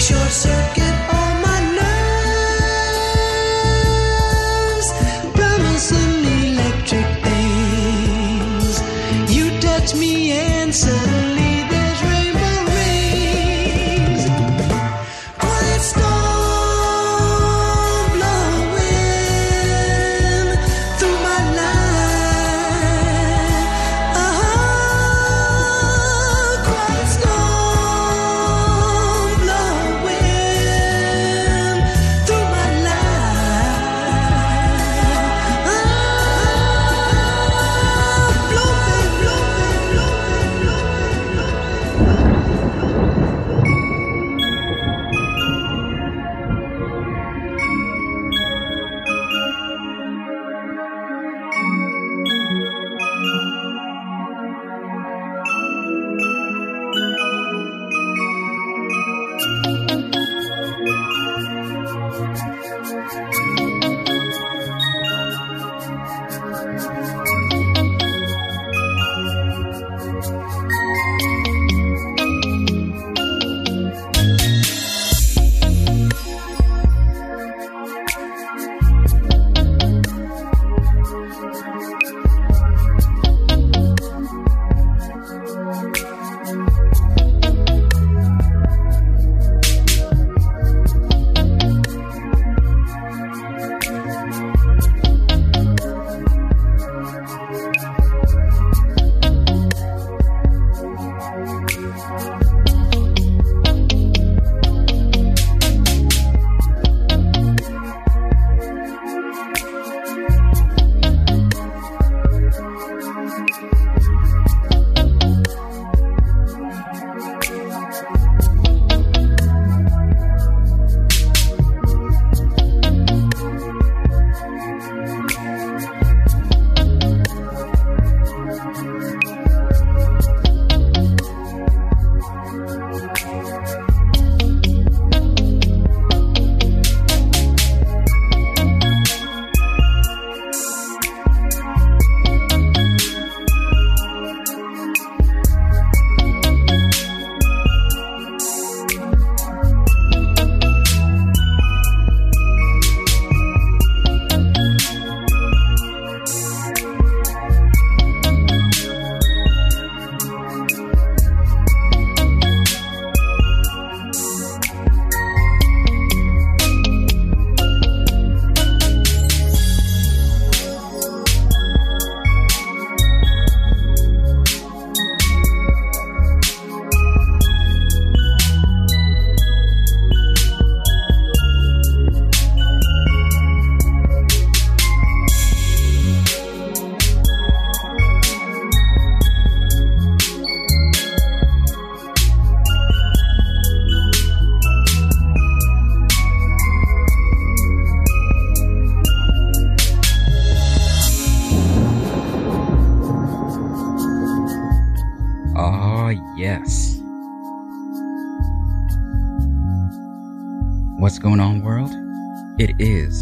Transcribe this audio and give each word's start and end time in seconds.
short 0.00 0.32
circuit 0.32 0.89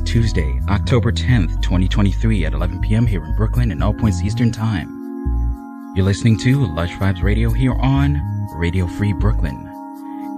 Tuesday, 0.09 0.59
October 0.71 1.13
10th, 1.13 1.61
2023 1.61 2.47
at 2.47 2.55
11 2.55 2.81
p.m. 2.81 3.07
here 3.07 3.23
in 3.23 3.37
Brooklyn 3.37 3.71
and 3.71 3.85
all 3.85 3.93
points 3.93 4.23
Eastern 4.23 4.51
Time. 4.51 4.89
You're 5.95 6.07
listening 6.07 6.39
to 6.39 6.65
Lush 6.65 6.93
Vibes 6.93 7.23
Radio 7.23 7.51
here 7.51 7.75
on 7.75 8.19
Radio 8.55 8.87
Free 8.87 9.13
Brooklyn, 9.13 9.69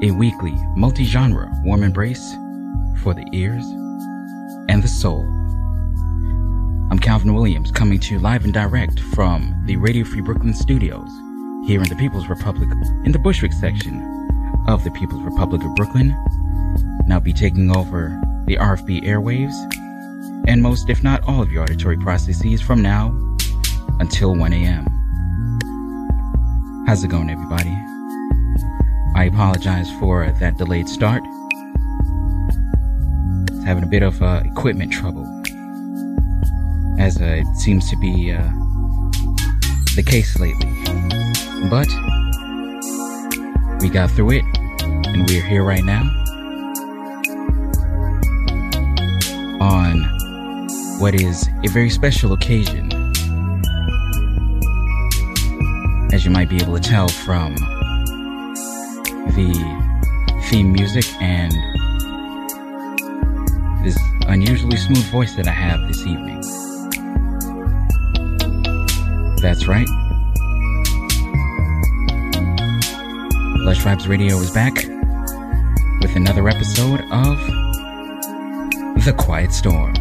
a 0.03 0.11
weekly, 0.11 0.57
multi-genre 0.75 1.49
warm 1.63 1.85
embrace 1.85 2.35
for 3.05 3.15
the 3.15 3.25
ears 3.33 3.65
and 4.69 4.83
the 4.83 4.89
soul. 4.89 5.23
I'm 6.91 6.99
Calvin 6.99 7.33
Williams 7.33 7.71
coming 7.71 8.01
to 8.01 8.15
you 8.15 8.19
live 8.19 8.43
and 8.43 8.53
direct 8.53 8.99
from 9.15 9.55
the 9.67 9.77
Radio 9.77 10.05
Free 10.05 10.21
Brooklyn 10.21 10.53
studios 10.53 11.09
here 11.69 11.81
in 11.81 11.89
the 11.89 11.95
People's 11.95 12.27
Republic, 12.27 12.69
in 13.05 13.13
the 13.13 13.21
Bushwick 13.21 13.53
section 13.53 14.03
of 14.67 14.83
the 14.83 14.91
People's 14.91 15.23
Republic 15.23 15.63
of 15.63 15.77
Brooklyn. 15.77 16.13
I'll 17.09 17.21
be 17.21 17.33
taking 17.33 17.77
over 17.77 18.21
the 18.47 18.57
RFB 18.57 19.05
airwaves 19.05 19.55
and 20.47 20.63
most, 20.63 20.89
if 20.89 21.03
not 21.03 21.23
all, 21.29 21.43
of 21.43 21.53
your 21.53 21.63
auditory 21.63 21.97
processes 21.99 22.61
from 22.61 22.83
now 22.83 23.09
until 24.01 24.35
1 24.35 24.53
a.m. 24.53 24.87
How's 26.87 27.05
it 27.05 27.09
going, 27.09 27.31
everybody? 27.31 27.71
I 29.15 29.25
apologize 29.33 29.91
for 30.01 30.31
that 30.41 30.57
delayed 30.57 30.89
start. 30.89 31.23
It's 33.51 33.65
having 33.65 33.85
a 33.85 33.87
bit 33.87 34.03
of 34.03 34.21
uh, 34.23 34.43
equipment 34.45 34.93
trouble, 34.93 35.25
as 36.99 37.21
uh, 37.21 37.25
it 37.25 37.57
seems 37.59 37.89
to 37.91 37.97
be 37.99 38.33
uh, 38.33 38.43
the 39.95 40.03
case 40.05 40.39
lately. 40.39 40.67
But 41.69 41.89
we 43.81 43.89
got 43.89 44.11
through 44.11 44.33
it, 44.33 44.45
and 44.81 45.29
we're 45.29 45.47
here 45.47 45.63
right 45.63 45.85
now 45.85 46.21
on 49.61 50.03
what 50.99 51.15
is 51.15 51.49
a 51.65 51.69
very 51.69 51.91
special 51.91 52.33
occasion. 52.33 52.91
As 56.13 56.25
you 56.25 56.31
might 56.31 56.49
be 56.49 56.57
able 56.57 56.75
to 56.79 56.83
tell 56.83 57.09
from 57.09 57.55
the 59.37 59.53
theme 60.49 60.73
music 60.73 61.05
and 61.21 61.53
this 63.85 63.97
unusually 64.27 64.77
smooth 64.77 65.05
voice 65.11 65.35
that 65.37 65.47
I 65.47 65.53
have 65.53 65.87
this 65.87 66.01
evening. 66.07 66.41
That's 69.41 69.67
right. 69.67 69.89
Lush 73.61 73.81
Vibes 73.83 74.09
Radio 74.09 74.37
is 74.39 74.51
back 74.51 74.75
with 76.01 76.17
another 76.17 76.49
episode 76.49 77.01
of 77.13 77.60
The 79.05 79.15
Quiet 79.15 79.51
Storm. 79.51 79.95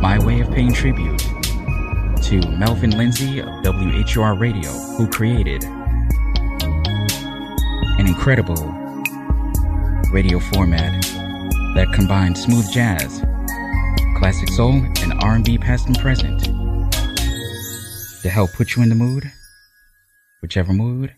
My 0.00 0.18
way 0.24 0.40
of 0.40 0.50
paying 0.50 0.72
tribute 0.72 1.18
to 2.22 2.40
Melvin 2.56 2.96
Lindsey 2.96 3.40
of 3.40 3.48
WHUR 3.62 4.34
Radio, 4.34 4.70
who 4.70 5.06
created 5.08 5.62
an 7.98 8.06
incredible 8.06 8.56
radio 10.10 10.38
format 10.38 11.02
that 11.74 11.92
combined 11.92 12.38
smooth 12.38 12.72
jazz, 12.72 13.20
classic 14.16 14.48
soul, 14.52 14.72
and 15.02 15.12
R&B 15.22 15.58
past 15.58 15.86
and 15.86 15.98
present 15.98 16.44
to 18.22 18.30
help 18.30 18.54
put 18.54 18.74
you 18.74 18.82
in 18.82 18.88
the 18.88 18.94
mood, 18.94 19.30
whichever 20.40 20.72
mood 20.72 21.14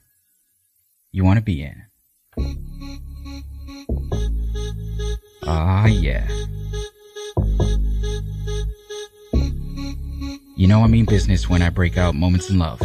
you 1.12 1.22
want 1.22 1.36
to 1.36 1.44
be 1.44 1.62
in. 1.62 1.84
Ah, 5.44 5.86
yeah. 5.86 6.26
You 10.56 10.68
know 10.68 10.82
I 10.82 10.86
mean 10.86 11.04
business 11.04 11.48
when 11.48 11.60
I 11.62 11.70
break 11.70 11.98
out 11.98 12.14
moments 12.14 12.48
in 12.48 12.58
love. 12.58 12.78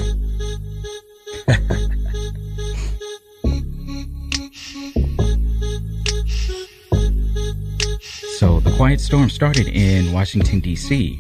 so, 8.38 8.60
the 8.60 8.74
quiet 8.76 9.00
storm 9.00 9.30
started 9.30 9.68
in 9.68 10.12
Washington, 10.12 10.60
D.C., 10.60 11.20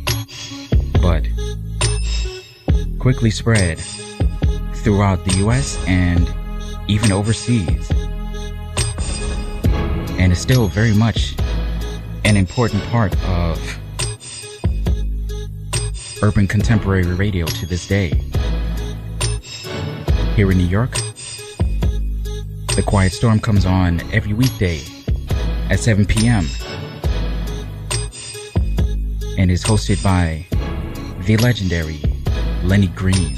but 1.01 1.27
quickly 3.00 3.29
spread 3.29 3.79
throughout 4.77 5.24
the 5.25 5.35
US 5.45 5.77
and 5.88 6.27
even 6.88 7.12
overseas. 7.12 7.91
And 10.18 10.31
is 10.31 10.40
still 10.40 10.68
very 10.68 10.94
much 10.94 11.36
an 12.25 12.36
important 12.36 12.84
part 12.86 13.16
of 13.25 13.60
urban 16.22 16.48
contemporary 16.48 17.04
radio 17.04 17.46
to 17.46 17.66
this 17.66 17.88
day. 17.88 18.10
Here 20.36 20.52
in 20.52 20.58
New 20.58 20.68
York, 20.68 20.92
The 22.75 22.84
Quiet 22.86 23.12
Storm 23.12 23.40
comes 23.40 23.66
on 23.66 24.02
every 24.12 24.34
weekday 24.34 24.81
at 25.69 25.80
7 25.80 26.06
p.m. 26.06 26.48
and 29.38 29.52
is 29.52 29.63
hosted 29.63 30.04
by 30.04 30.46
the 31.25 31.38
legendary 31.38 32.02
Lenny 32.63 32.88
Green. 32.88 33.38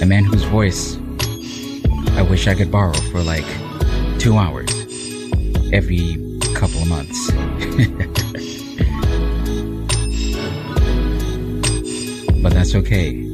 A 0.00 0.06
man 0.06 0.24
whose 0.24 0.44
voice 0.44 0.96
I 2.16 2.22
wish 2.22 2.46
I 2.46 2.54
could 2.54 2.70
borrow 2.70 2.94
for 3.10 3.20
like 3.20 3.44
two 4.20 4.38
hours 4.38 4.70
every 5.72 6.16
couple 6.54 6.82
of 6.82 6.88
months. 6.88 7.30
but 12.42 12.52
that's 12.52 12.76
okay. 12.76 13.24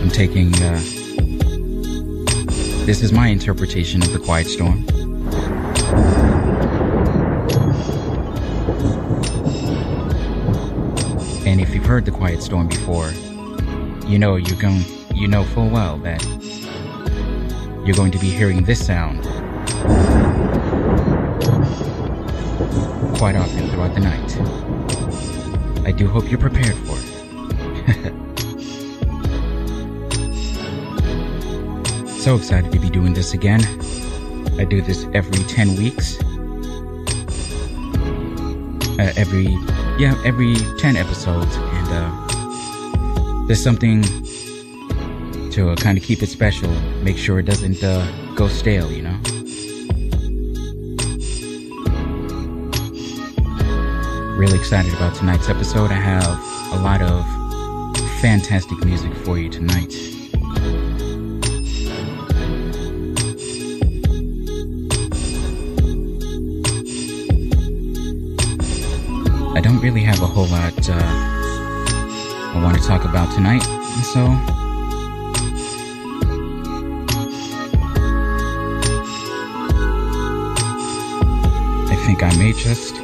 I'm 0.00 0.10
taking, 0.10 0.54
uh, 0.62 0.80
this 2.86 3.02
is 3.02 3.12
my 3.12 3.28
interpretation 3.28 4.02
of 4.02 4.12
the 4.12 4.18
quiet 4.18 4.46
storm. 4.46 4.84
Heard 11.92 12.06
the 12.06 12.10
quiet 12.10 12.42
storm 12.42 12.66
before, 12.68 13.10
you 14.08 14.18
know 14.18 14.36
you're 14.36 14.58
going, 14.58 14.82
you 15.14 15.28
know 15.28 15.44
full 15.44 15.68
well 15.68 15.98
that 15.98 16.24
you're 17.84 17.94
going 17.94 18.10
to 18.10 18.18
be 18.18 18.30
hearing 18.30 18.64
this 18.64 18.86
sound 18.86 19.22
quite 23.18 23.36
often 23.36 23.68
throughout 23.68 23.92
the 23.92 24.00
night. 24.00 24.38
I 25.86 25.92
do 25.92 26.08
hope 26.08 26.30
you're 26.30 26.40
prepared 26.40 26.78
for 26.86 26.96
it. 26.96 27.04
so 32.22 32.36
excited 32.36 32.72
to 32.72 32.78
be 32.78 32.88
doing 32.88 33.12
this 33.12 33.34
again. 33.34 33.60
I 34.58 34.64
do 34.64 34.80
this 34.80 35.04
every 35.12 35.44
10 35.44 35.76
weeks. 35.76 36.18
Uh, 38.98 39.12
every, 39.14 39.58
yeah, 39.98 40.18
every 40.24 40.54
10 40.78 40.96
episodes. 40.96 41.58
Uh, 41.92 43.46
there's 43.46 43.62
something 43.62 44.02
to 45.50 45.70
uh, 45.70 45.76
kind 45.76 45.98
of 45.98 46.04
keep 46.04 46.22
it 46.22 46.28
special, 46.28 46.70
make 47.02 47.18
sure 47.18 47.38
it 47.38 47.44
doesn't 47.44 47.82
uh, 47.84 48.06
go 48.34 48.48
stale, 48.48 48.90
you 48.90 49.02
know? 49.02 49.18
Really 54.38 54.58
excited 54.58 54.94
about 54.94 55.14
tonight's 55.14 55.48
episode. 55.48 55.90
I 55.90 56.00
have 56.00 56.24
a 56.72 56.82
lot 56.82 57.02
of 57.02 57.24
fantastic 58.20 58.82
music 58.84 59.12
for 59.14 59.38
you 59.38 59.50
tonight. 59.50 59.92
I 69.54 69.60
don't 69.60 69.80
really 69.80 70.02
have 70.02 70.22
a 70.22 70.26
whole 70.26 70.46
lot 70.46 70.88
uh, 70.88 71.41
I 72.54 72.62
want 72.62 72.76
to 72.76 72.86
talk 72.86 73.04
about 73.04 73.32
tonight, 73.32 73.66
and 73.66 74.04
so 74.04 74.26
I 81.90 81.96
think 82.04 82.22
I 82.22 82.36
may 82.36 82.52
just 82.52 82.96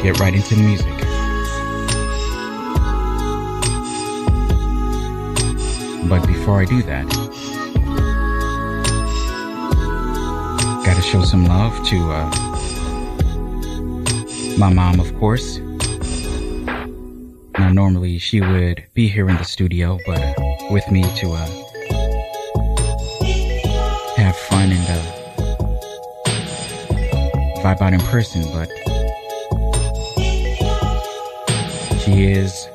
get 0.00 0.20
right 0.20 0.32
into 0.32 0.54
the 0.54 0.62
music. 0.62 0.96
But 6.08 6.24
before 6.28 6.60
I 6.60 6.64
do 6.64 6.82
that, 6.84 7.06
gotta 10.86 11.02
show 11.02 11.22
some 11.24 11.46
love 11.46 11.84
to 11.88 11.96
uh, 12.12 12.30
my 14.56 14.72
mom, 14.72 15.00
of 15.00 15.18
course. 15.18 15.58
Normally 17.72 18.18
she 18.18 18.42
would 18.42 18.84
be 18.92 19.08
here 19.08 19.30
in 19.30 19.36
the 19.36 19.44
studio, 19.44 19.98
but 20.04 20.20
with 20.70 20.90
me 20.90 21.02
to 21.02 21.32
uh, 21.32 21.46
have 24.16 24.36
fun 24.36 24.70
and 24.70 24.86
uh, 24.90 25.00
vibe 27.62 27.80
out 27.80 27.94
in 27.94 28.00
person, 28.00 28.42
but 28.52 28.68
she 32.00 32.24
is 32.26 32.68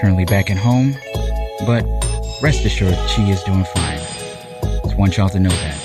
currently 0.00 0.24
back 0.24 0.50
at 0.50 0.56
home, 0.56 0.96
but 1.66 1.84
rest 2.42 2.64
assured 2.64 2.96
she 3.10 3.22
is 3.24 3.42
doing 3.42 3.66
fine. 3.74 3.98
Just 4.82 4.96
want 4.96 5.18
y'all 5.18 5.28
to 5.28 5.40
know 5.40 5.50
that. 5.50 5.76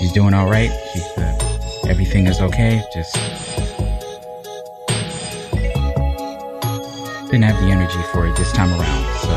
She's 0.00 0.12
doing 0.12 0.34
alright. 0.34 0.72
She's 0.92 1.06
uh, 1.16 1.84
everything 1.88 2.26
is 2.26 2.40
okay. 2.40 2.82
Just 2.92 3.16
didn't 7.26 7.42
have 7.42 7.60
the 7.60 7.70
energy 7.70 8.00
for 8.12 8.26
it 8.26 8.36
this 8.36 8.52
time 8.52 8.70
around, 8.70 9.04
so 9.18 9.34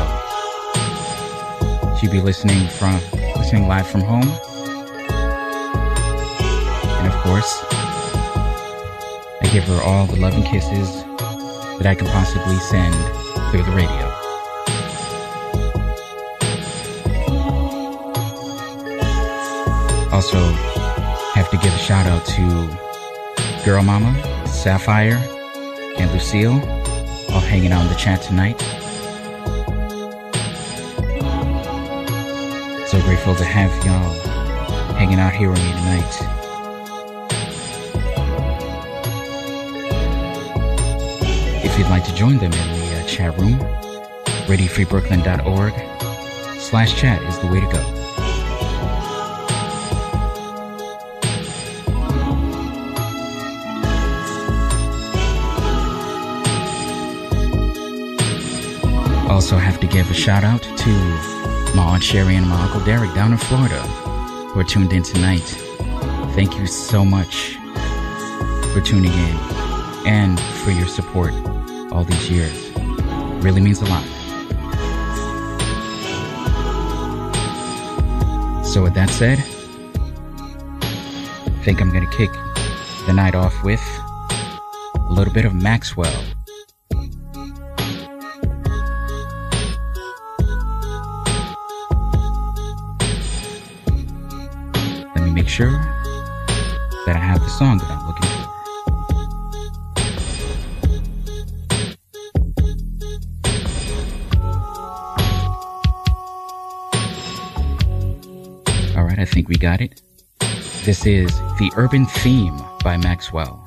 she'd 1.98 2.10
be 2.12 2.20
listening 2.20 2.68
from 2.68 3.00
listening 3.36 3.66
live 3.66 3.86
from 3.86 4.02
home. 4.02 4.28
And 6.98 7.06
of 7.12 7.14
course, 7.22 7.64
I 9.42 9.48
give 9.52 9.64
her 9.64 9.82
all 9.82 10.06
the 10.06 10.16
love 10.16 10.34
and 10.34 10.44
kisses 10.46 11.02
that 11.78 11.86
I 11.86 11.96
can 11.96 12.06
possibly 12.06 12.56
send 12.56 12.94
through 13.50 13.64
the 13.64 13.72
radio. 13.72 14.06
Also, 20.12 20.38
have 21.34 21.50
to 21.50 21.56
give 21.56 21.74
a 21.74 21.78
shout 21.78 22.06
out 22.06 22.24
to 22.26 23.64
Girl 23.64 23.82
Mama, 23.82 24.14
Sapphire, 24.46 25.18
and 25.98 26.10
Lucille, 26.12 26.79
hanging 27.50 27.72
out 27.72 27.82
in 27.82 27.88
the 27.88 27.96
chat 27.96 28.22
tonight. 28.22 28.60
So 32.86 33.02
grateful 33.02 33.34
to 33.34 33.44
have 33.44 33.72
y'all 33.84 34.14
hanging 34.94 35.18
out 35.18 35.34
here 35.34 35.50
with 35.50 35.58
me 35.58 35.72
tonight. 35.72 36.16
If 41.64 41.76
you'd 41.76 41.88
like 41.88 42.04
to 42.04 42.14
join 42.14 42.38
them 42.38 42.52
in 42.52 42.78
the 42.78 43.00
uh, 43.00 43.06
chat 43.08 43.36
room, 43.36 43.58
radiofreebrooklyn.org 44.46 45.74
slash 46.60 46.94
chat 46.94 47.20
is 47.24 47.36
the 47.40 47.48
way 47.48 47.58
to 47.58 47.66
go. 47.66 47.99
To 59.80 59.86
give 59.86 60.10
a 60.10 60.14
shout 60.14 60.44
out 60.44 60.62
to 60.62 60.90
my 61.74 61.84
Aunt 61.84 62.02
Sherry 62.02 62.36
and 62.36 62.48
my 62.48 62.60
Uncle 62.62 62.80
Derek 62.84 63.14
down 63.14 63.32
in 63.32 63.38
Florida 63.38 63.80
who 64.50 64.58
are 64.58 64.64
tuned 64.64 64.92
in 64.92 65.02
tonight. 65.02 65.46
Thank 66.34 66.58
you 66.58 66.66
so 66.66 67.04
much 67.04 67.54
for 68.72 68.80
tuning 68.80 69.12
in 69.12 69.36
and 70.06 70.40
for 70.40 70.70
your 70.70 70.86
support 70.86 71.32
all 71.92 72.04
these 72.04 72.30
years. 72.30 72.70
Really 73.42 73.60
means 73.60 73.80
a 73.80 73.84
lot. 73.84 74.04
So, 78.64 78.82
with 78.82 78.94
that 78.94 79.08
said, 79.10 79.38
I 81.46 81.62
think 81.64 81.80
I'm 81.80 81.90
going 81.90 82.08
to 82.08 82.16
kick 82.16 82.30
the 83.06 83.12
night 83.12 83.34
off 83.34 83.62
with 83.64 83.82
a 84.94 85.12
little 85.12 85.32
bit 85.32 85.44
of 85.44 85.54
Maxwell. 85.54 86.24
Sure 95.50 95.72
that 97.06 97.16
I 97.16 97.18
have 97.18 97.40
the 97.40 97.48
song 97.48 97.78
that 97.78 97.90
I'm 97.90 98.06
looking 98.06 98.22
for. 98.22 98.46
All 108.96 109.04
right, 109.04 109.18
I 109.18 109.24
think 109.24 109.48
we 109.48 109.56
got 109.56 109.80
it. 109.80 110.00
This 110.84 111.04
is 111.04 111.32
The 111.58 111.72
Urban 111.76 112.06
Theme 112.06 112.56
by 112.84 112.96
Maxwell. 112.96 113.66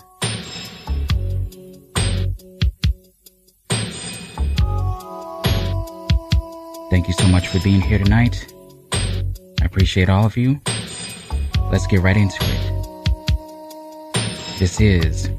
Thank 6.90 7.10
you 7.10 7.14
so 7.14 7.28
much 7.28 7.50
for 7.50 7.60
being 7.60 7.82
here 7.82 7.98
tonight. 7.98 8.54
I 8.94 9.66
appreciate 9.66 10.08
all 10.08 10.26
of 10.26 10.38
you. 10.38 10.62
Let's 11.74 11.88
get 11.88 12.02
right 12.02 12.16
into 12.16 12.38
it. 12.40 12.60
This 14.60 14.80
is 14.80 15.32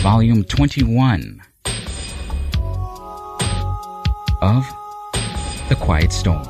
volume 0.00 0.42
21 0.42 1.42
of 4.40 4.66
The 5.68 5.76
Quiet 5.78 6.14
Storm. 6.14 6.42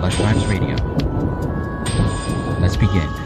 Lush 0.00 0.16
Vibes 0.16 0.48
Radio. 0.48 0.74
Let's 2.58 2.78
begin. 2.78 3.21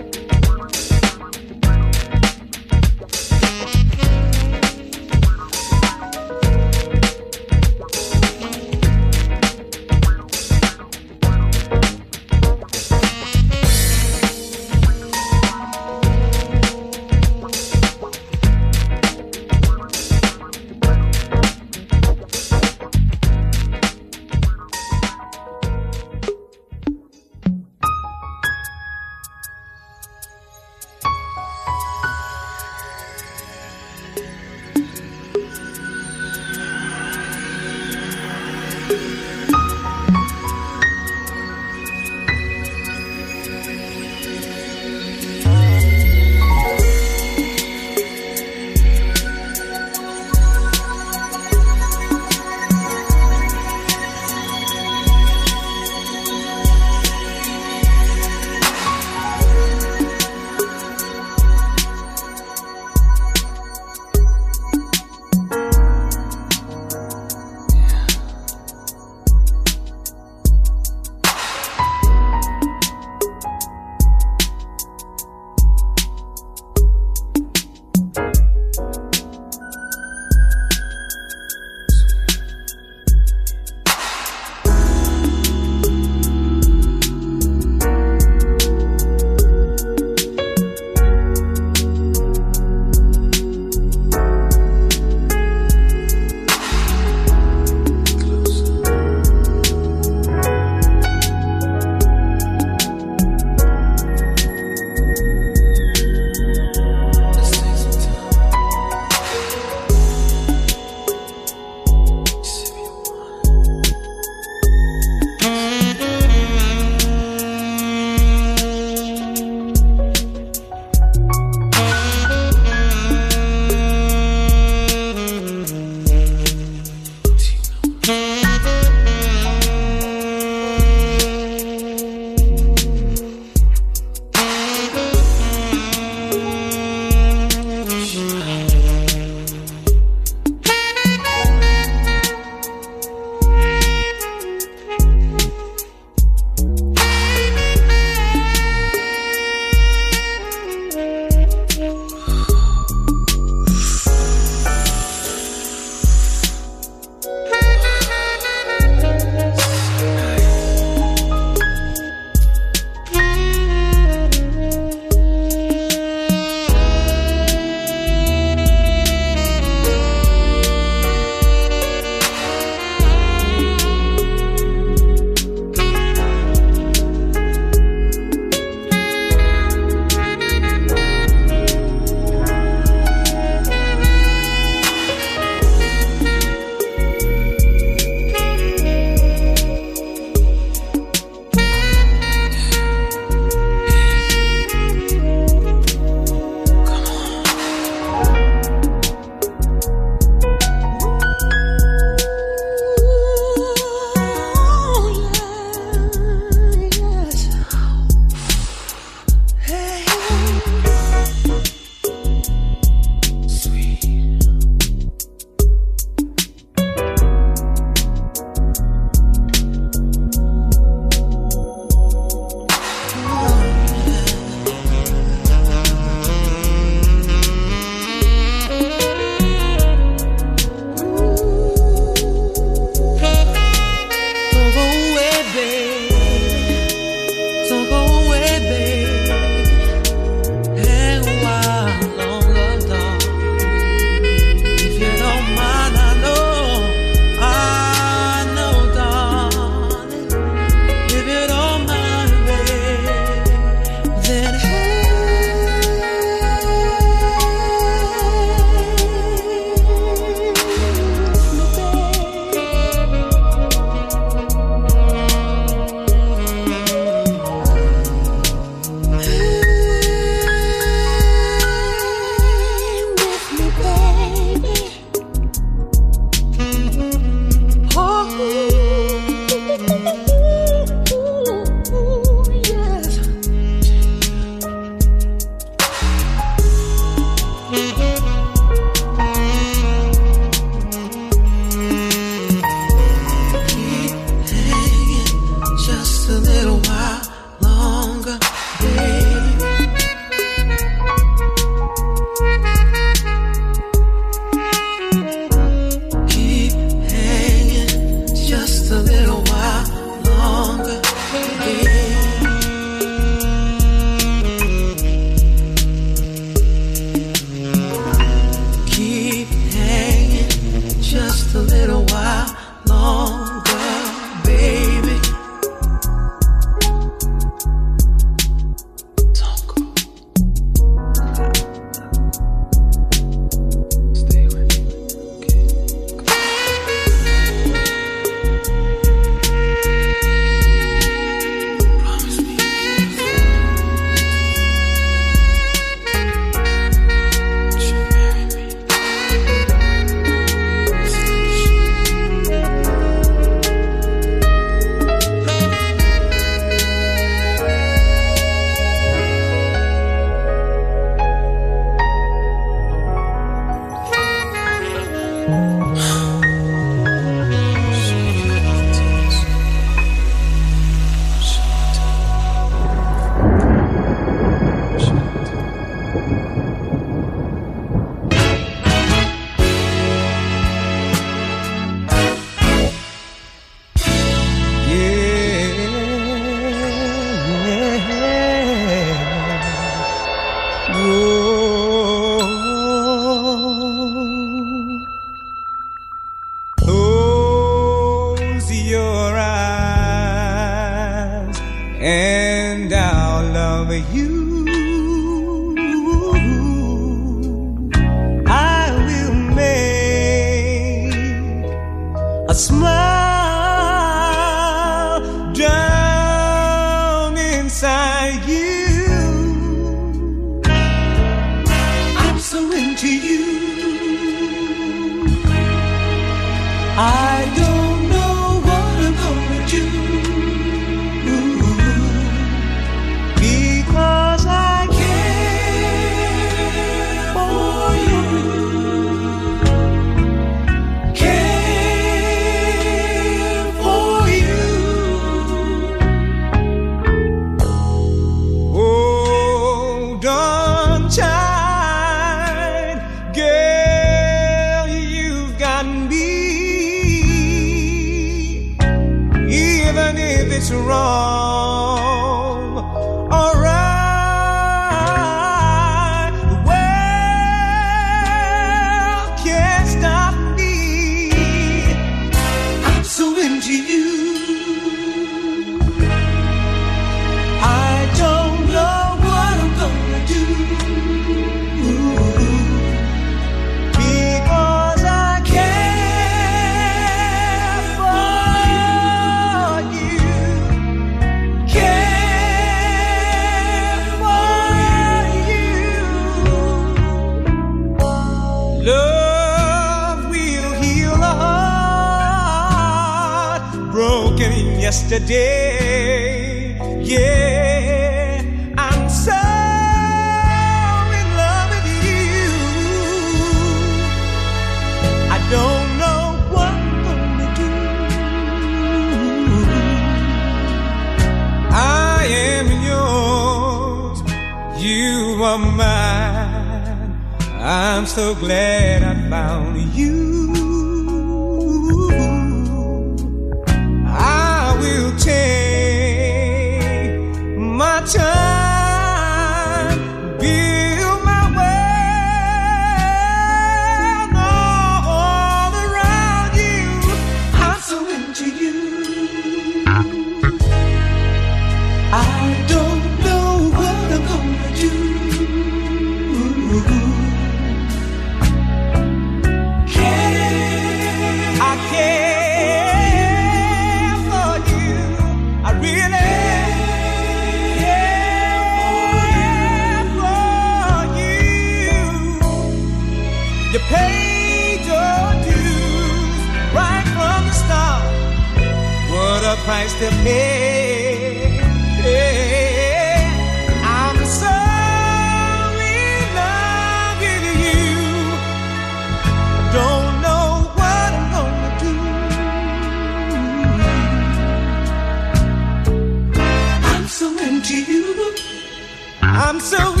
I'm 599.33 599.61
so 599.61 600.00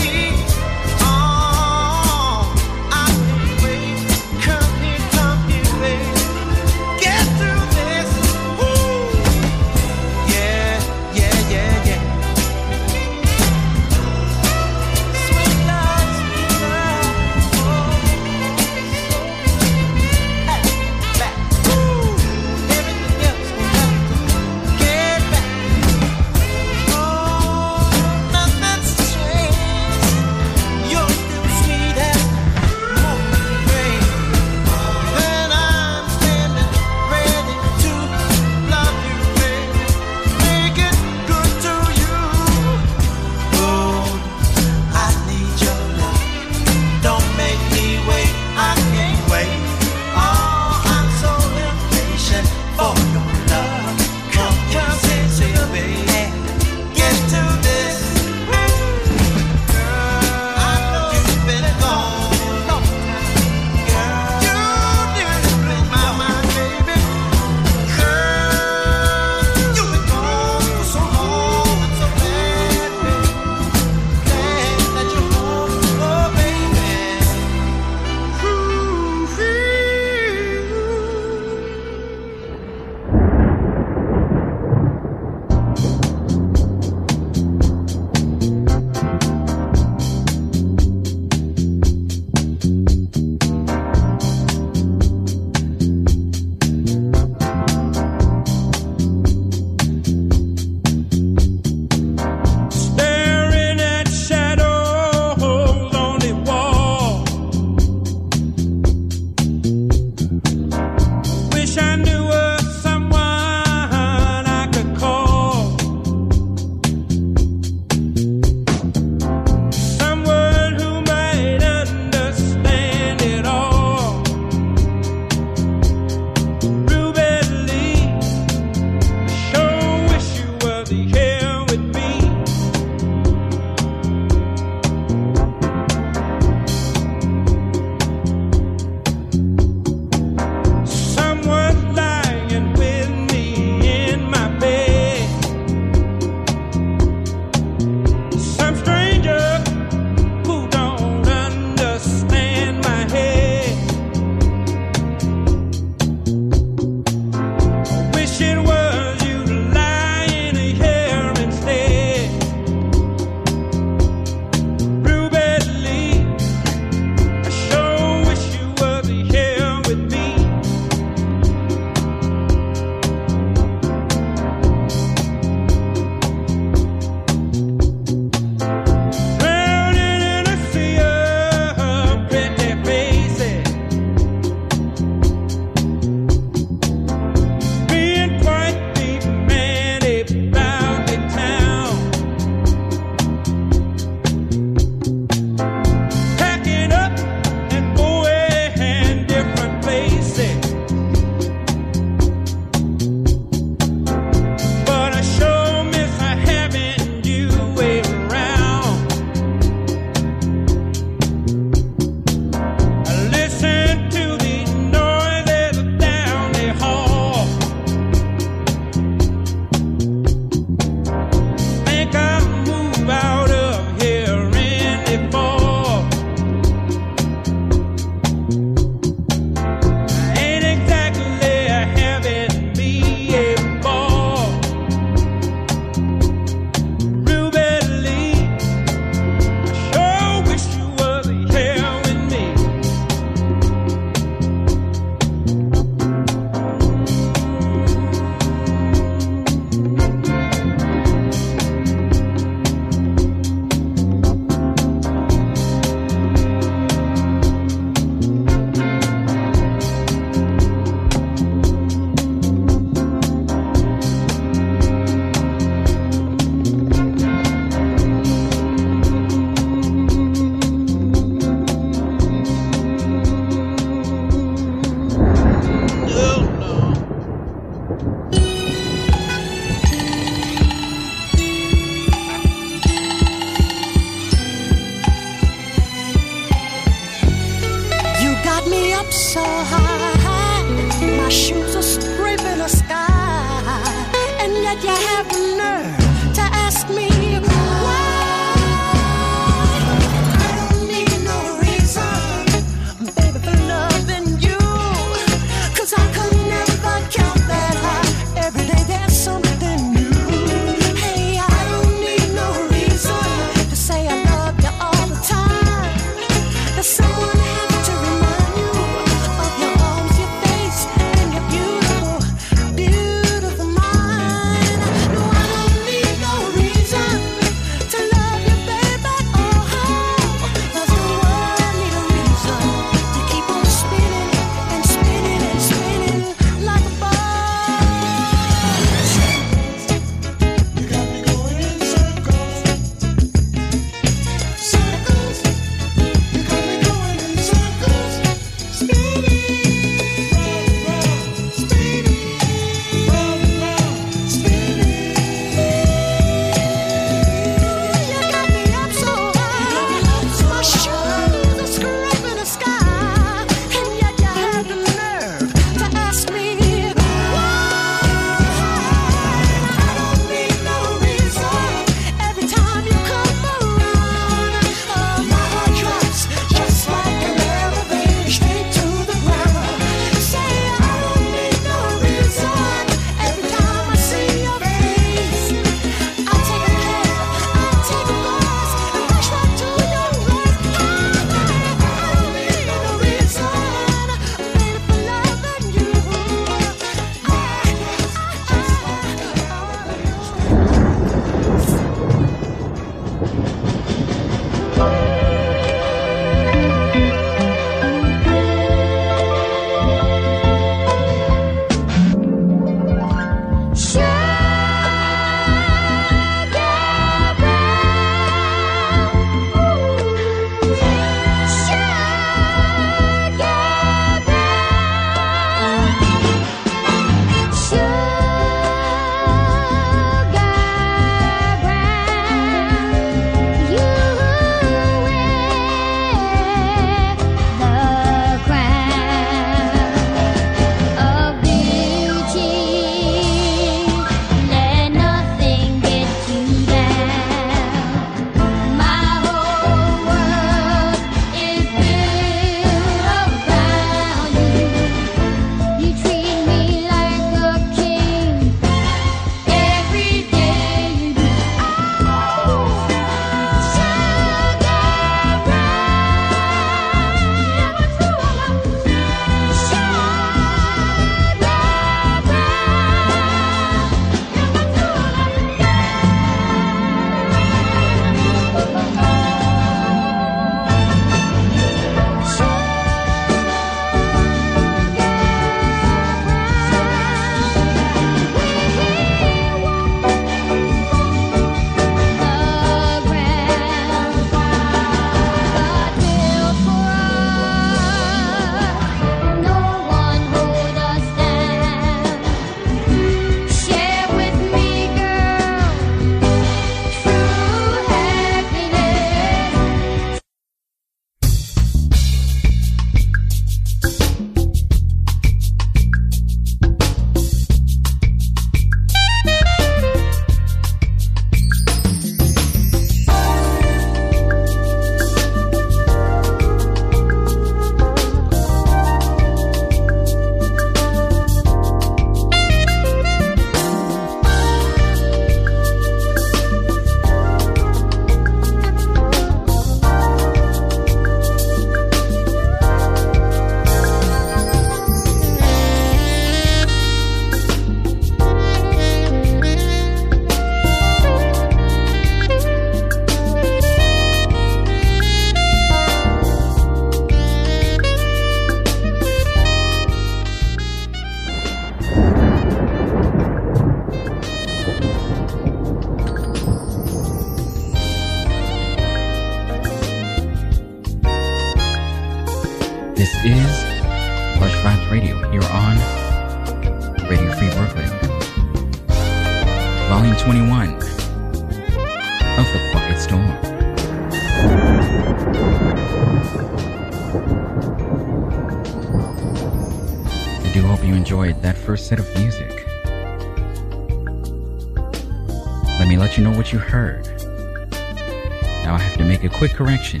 quick 599.38 599.52
correction. 599.52 600.00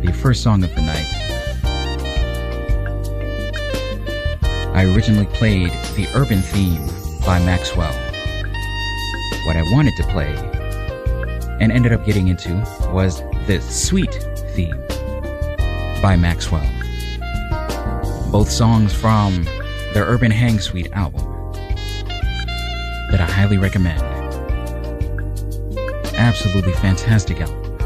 The 0.00 0.16
first 0.22 0.44
song 0.44 0.62
of 0.62 0.72
the 0.76 0.80
night. 0.80 1.08
I 4.76 4.84
originally 4.94 5.26
played 5.26 5.72
the 5.96 6.06
Urban 6.14 6.40
Theme 6.40 6.86
by 7.26 7.40
Maxwell. 7.40 7.92
What 9.44 9.56
I 9.56 9.64
wanted 9.72 9.96
to 9.96 10.04
play 10.04 10.32
and 11.60 11.72
ended 11.72 11.92
up 11.92 12.06
getting 12.06 12.28
into 12.28 12.54
was 12.92 13.22
the 13.48 13.60
Suite 13.60 14.22
Theme 14.54 14.80
by 16.00 16.14
Maxwell. 16.14 16.70
Both 18.30 18.52
songs 18.52 18.94
from 18.94 19.42
their 19.94 20.04
Urban 20.04 20.30
Hang 20.30 20.60
Suite 20.60 20.92
album 20.92 21.28
that 23.10 23.20
I 23.20 23.26
highly 23.26 23.58
recommend. 23.58 24.11
Absolutely 26.22 26.72
fantastic 26.74 27.40
album. 27.40 27.76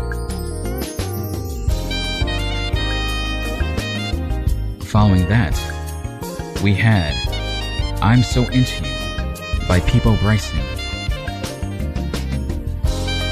Following 4.83 5.27
that, 5.31 5.55
we 6.63 6.75
had 6.75 7.15
I'm 8.03 8.23
So 8.23 8.43
Into 8.49 8.85
You 8.85 8.95
by 9.67 9.81
Peabo 9.81 10.19
Bryson. 10.19 10.61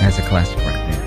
That's 0.01 0.19
a 0.19 0.23
classic 0.23 0.57
right 0.61 0.73
there. 0.91 1.05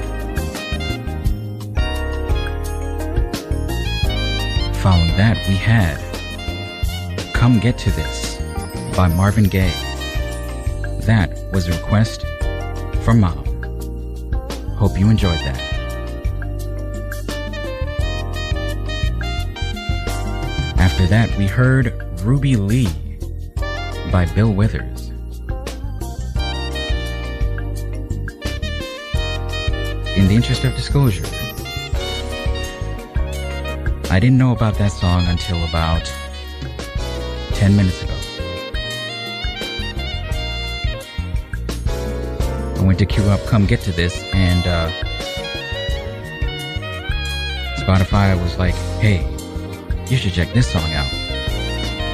Following 4.75 5.17
that, 5.17 5.37
we 5.47 5.55
had 5.55 5.97
Come 7.33 7.59
Get 7.59 7.79
to 7.79 7.89
This 7.89 8.39
by 8.95 9.07
Marvin 9.07 9.45
Gaye. 9.45 9.73
That 11.01 11.35
was 11.51 11.67
a 11.67 11.71
request 11.71 12.25
from 13.03 13.21
Mom. 13.21 13.46
Hope 14.78 14.99
you 14.99 15.09
enjoyed 15.09 15.39
that. 15.39 15.59
After 20.78 21.07
that, 21.07 21.36
we 21.36 21.47
heard 21.47 21.93
Ruby 22.21 22.55
Lee 22.55 22.89
by 24.11 24.25
Bill 24.36 24.53
Withers. 24.53 25.09
In 30.15 30.28
the 30.28 30.36
interest 30.36 30.63
of 30.63 30.75
disclosure, 30.75 31.25
I 34.11 34.19
didn't 34.19 34.38
know 34.38 34.51
about 34.51 34.75
that 34.75 34.91
song 34.91 35.25
until 35.25 35.63
about 35.63 36.05
10 37.53 37.75
minutes 37.75 38.03
ago. 38.03 38.16
Went 42.88 42.97
to 42.99 43.05
queue 43.05 43.23
up 43.25 43.45
Come 43.47 43.65
Get 43.65 43.81
to 43.81 43.91
This, 43.91 44.23
and 44.33 44.65
uh, 44.65 44.89
Spotify 47.81 48.41
was 48.41 48.57
like, 48.57 48.73
hey, 49.01 49.27
you 50.09 50.15
should 50.15 50.31
check 50.31 50.53
this 50.53 50.71
song 50.71 50.89
out. 50.93 51.11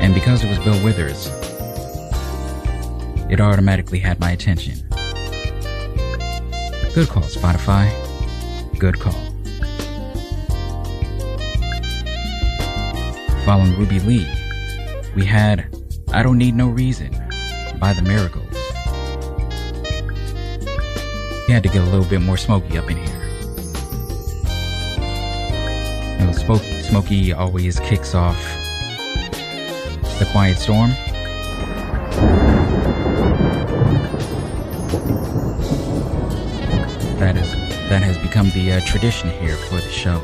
And 0.01 0.15
because 0.15 0.43
it 0.43 0.49
was 0.49 0.57
Bill 0.57 0.83
Withers, 0.83 1.27
it 3.29 3.39
automatically 3.39 3.99
had 3.99 4.19
my 4.19 4.31
attention. 4.31 4.79
Good 6.95 7.07
call, 7.07 7.21
Spotify. 7.21 7.91
Good 8.79 8.99
call. 8.99 9.13
Following 13.45 13.77
Ruby 13.77 13.99
Lee, 13.99 14.27
we 15.15 15.23
had 15.23 15.67
I 16.11 16.23
Don't 16.23 16.39
Need 16.39 16.55
No 16.55 16.69
Reason 16.69 17.11
by 17.79 17.93
The 17.93 18.01
Miracles. 18.01 18.42
Had 21.53 21.61
to 21.61 21.69
get 21.69 21.83
a 21.83 21.91
little 21.91 22.05
bit 22.05 22.19
more 22.19 22.35
smoky 22.35 22.79
up 22.79 22.89
in 22.89 22.97
here. 22.97 23.19
You 26.19 26.25
know, 26.25 26.31
Smokey, 26.31 26.81
Smokey 26.81 27.31
always 27.31 27.79
kicks 27.81 28.15
off 28.15 28.41
The 30.17 30.27
Quiet 30.31 30.57
Storm. 30.57 30.89
That 37.19 37.37
is 37.37 37.51
that 37.87 38.01
has 38.01 38.17
become 38.17 38.49
the 38.49 38.73
uh, 38.73 38.79
tradition 38.87 39.29
here 39.29 39.55
for 39.55 39.75
the 39.75 39.91
show. 39.91 40.19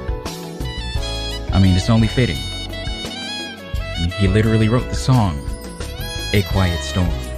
I 1.54 1.60
mean, 1.62 1.76
it's 1.76 1.92
only 1.92 2.08
fitting. 2.08 2.38
He 4.18 4.28
literally 4.28 4.68
wrote 4.68 4.90
the 4.90 4.96
song 4.96 5.38
"A 6.34 6.42
Quiet 6.52 6.80
Storm," 6.80 7.29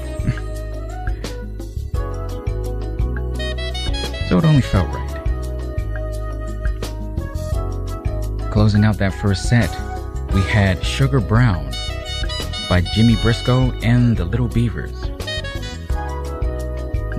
so 4.31 4.37
it 4.37 4.45
only 4.45 4.61
felt 4.61 4.87
right. 4.87 5.09
Closing 8.49 8.85
out 8.85 8.97
that 8.97 9.13
first 9.21 9.49
set, 9.49 9.69
we 10.33 10.39
had 10.43 10.81
Sugar 10.85 11.19
Brown 11.19 11.69
by 12.69 12.81
Jimmy 12.95 13.17
Briscoe 13.21 13.73
and 13.83 14.15
the 14.15 14.23
Little 14.23 14.47
Beavers. 14.47 15.09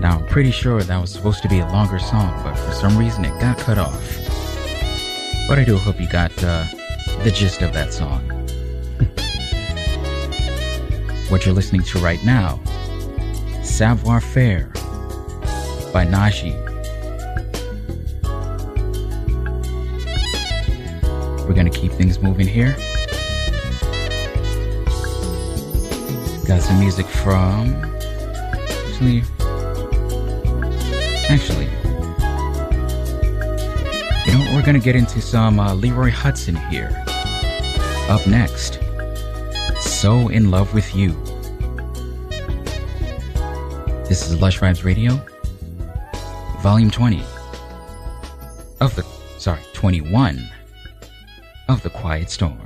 Now, 0.01 0.21
I'm 0.21 0.27
pretty 0.29 0.53
sure 0.53 0.83
that 0.83 0.99
was 0.99 1.13
supposed 1.13 1.43
to 1.43 1.51
be 1.51 1.59
a 1.59 1.67
longer 1.67 1.99
song, 1.99 2.33
but 2.43 2.55
for 2.55 2.73
some 2.73 2.97
reason 2.97 3.27
it 3.27 3.39
got 3.39 3.59
cut 3.59 3.77
off. 3.77 4.03
But 5.47 5.59
I 5.59 5.65
do 5.67 5.77
hope 5.77 6.01
you 6.01 6.09
got 6.09 6.33
uh, 6.43 6.65
the 7.25 7.31
gist 7.31 7.61
of 7.61 7.75
that 7.75 7.93
song. 7.93 8.21
what 11.29 11.45
you're 11.45 11.55
listening 11.55 11.83
to 11.83 11.99
right 11.99 12.25
now, 12.25 12.59
Savoir 13.63 14.23
Faire 14.23 14.69
by 15.93 16.07
Najee. 16.07 16.62
We're 21.53 21.57
gonna 21.57 21.69
keep 21.69 21.93
things 21.93 22.19
moving 22.19 22.47
here. 22.47 22.75
Got 26.49 26.63
some 26.63 26.81
music 26.81 27.05
from. 27.05 27.75
Actually. 28.89 29.23
Actually. 31.29 31.69
You 34.25 34.33
know, 34.33 34.45
what 34.47 34.55
we're 34.55 34.63
gonna 34.65 34.79
get 34.79 34.97
into 34.97 35.21
some 35.21 35.61
uh, 35.61 35.75
Leroy 35.75 36.11
Hutson 36.11 36.57
here. 36.71 37.05
Up 38.09 38.27
next. 38.27 38.79
So 39.79 40.29
in 40.29 40.51
Love 40.51 40.73
with 40.73 40.95
You. 40.95 41.11
This 44.09 44.27
is 44.27 44.41
Lush 44.41 44.59
Vibes 44.59 44.85
Radio, 44.85 45.21
Volume 46.63 46.91
20 46.91 47.23
of 48.81 48.97
the. 48.97 49.05
Sorry, 49.37 49.61
21 49.75 50.49
of 51.73 51.83
The 51.83 51.91
Quiet 51.91 52.29
Storm. 52.29 52.62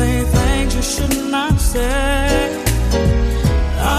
say 0.00 0.22
things 0.34 0.74
you 0.76 0.84
should 0.92 1.16
not 1.30 1.54
say. 1.60 2.26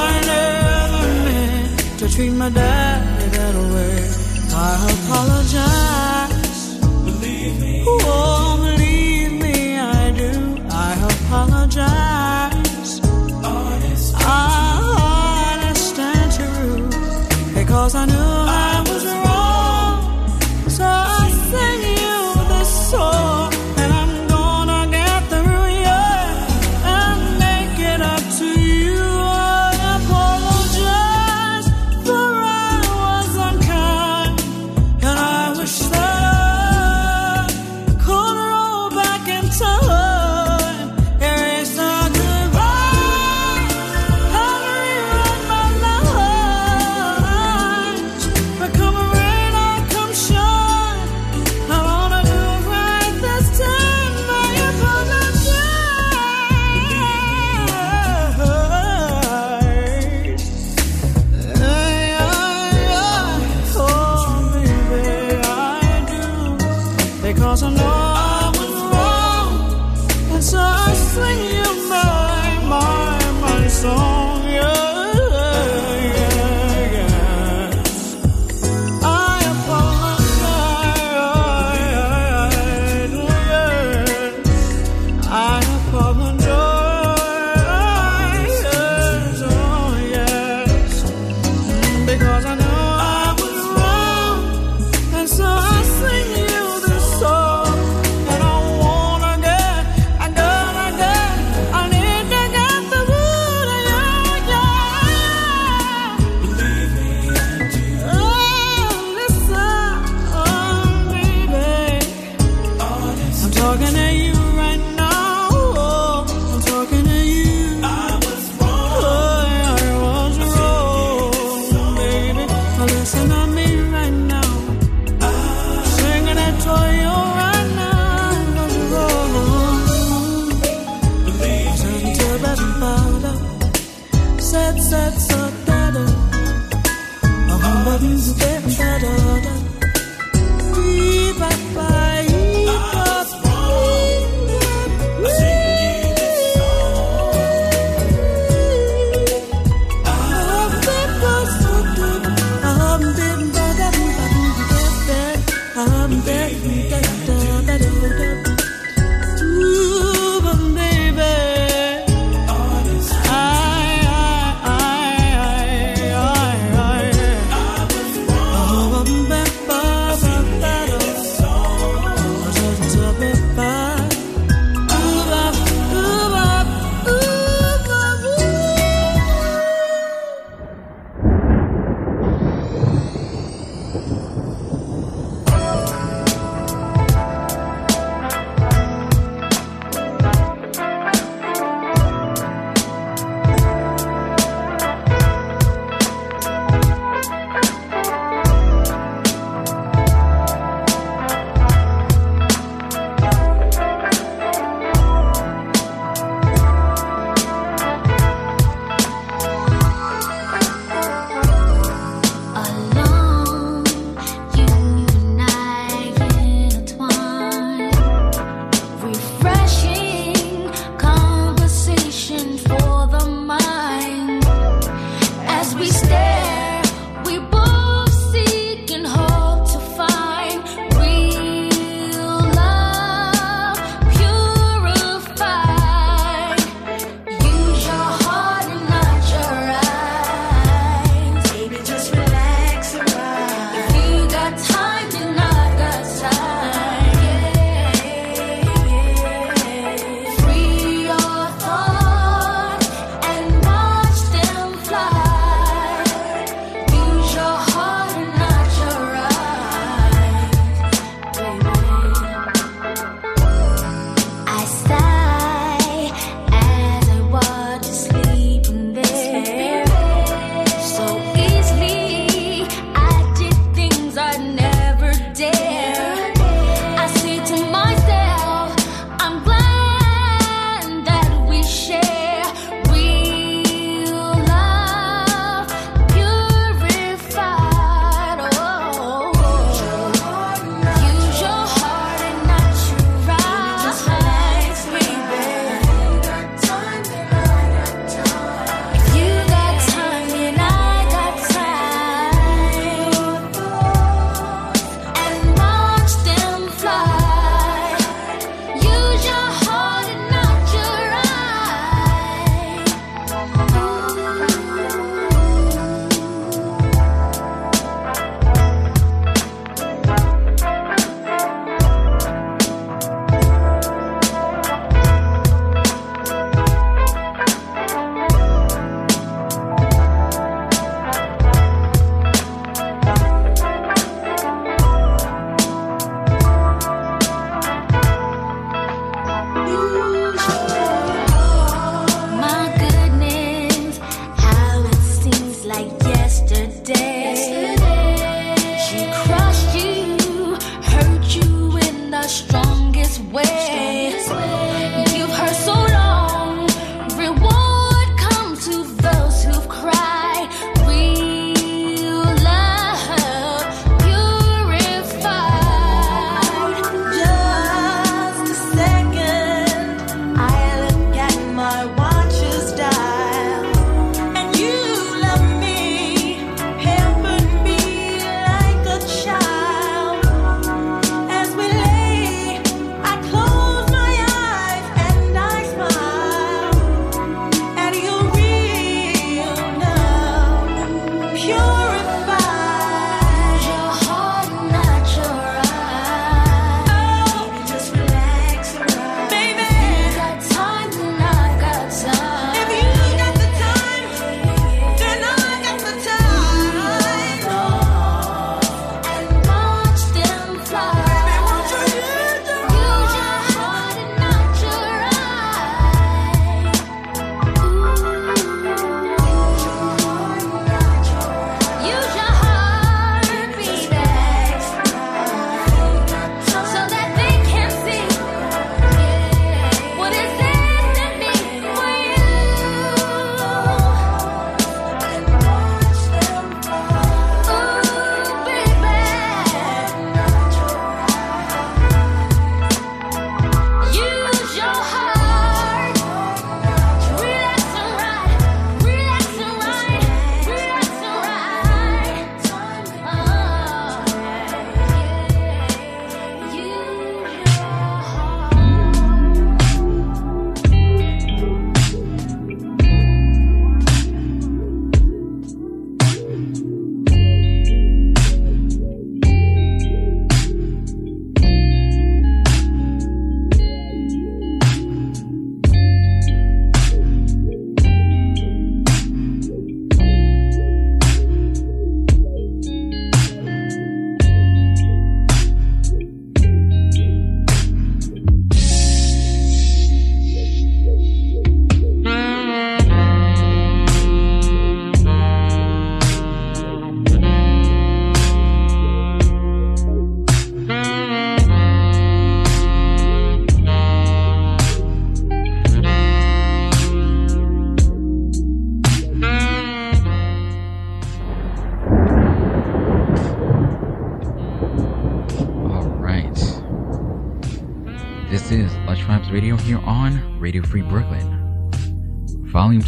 I 0.03 0.09
never 0.33 1.03
meant 1.25 1.99
to 1.99 2.05
treat 2.15 2.33
my 2.43 2.49
daddy 2.49 3.27
that 3.37 3.55
way. 3.73 3.97
I 4.67 4.71
apologize. 4.95 5.80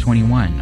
21 0.04 0.53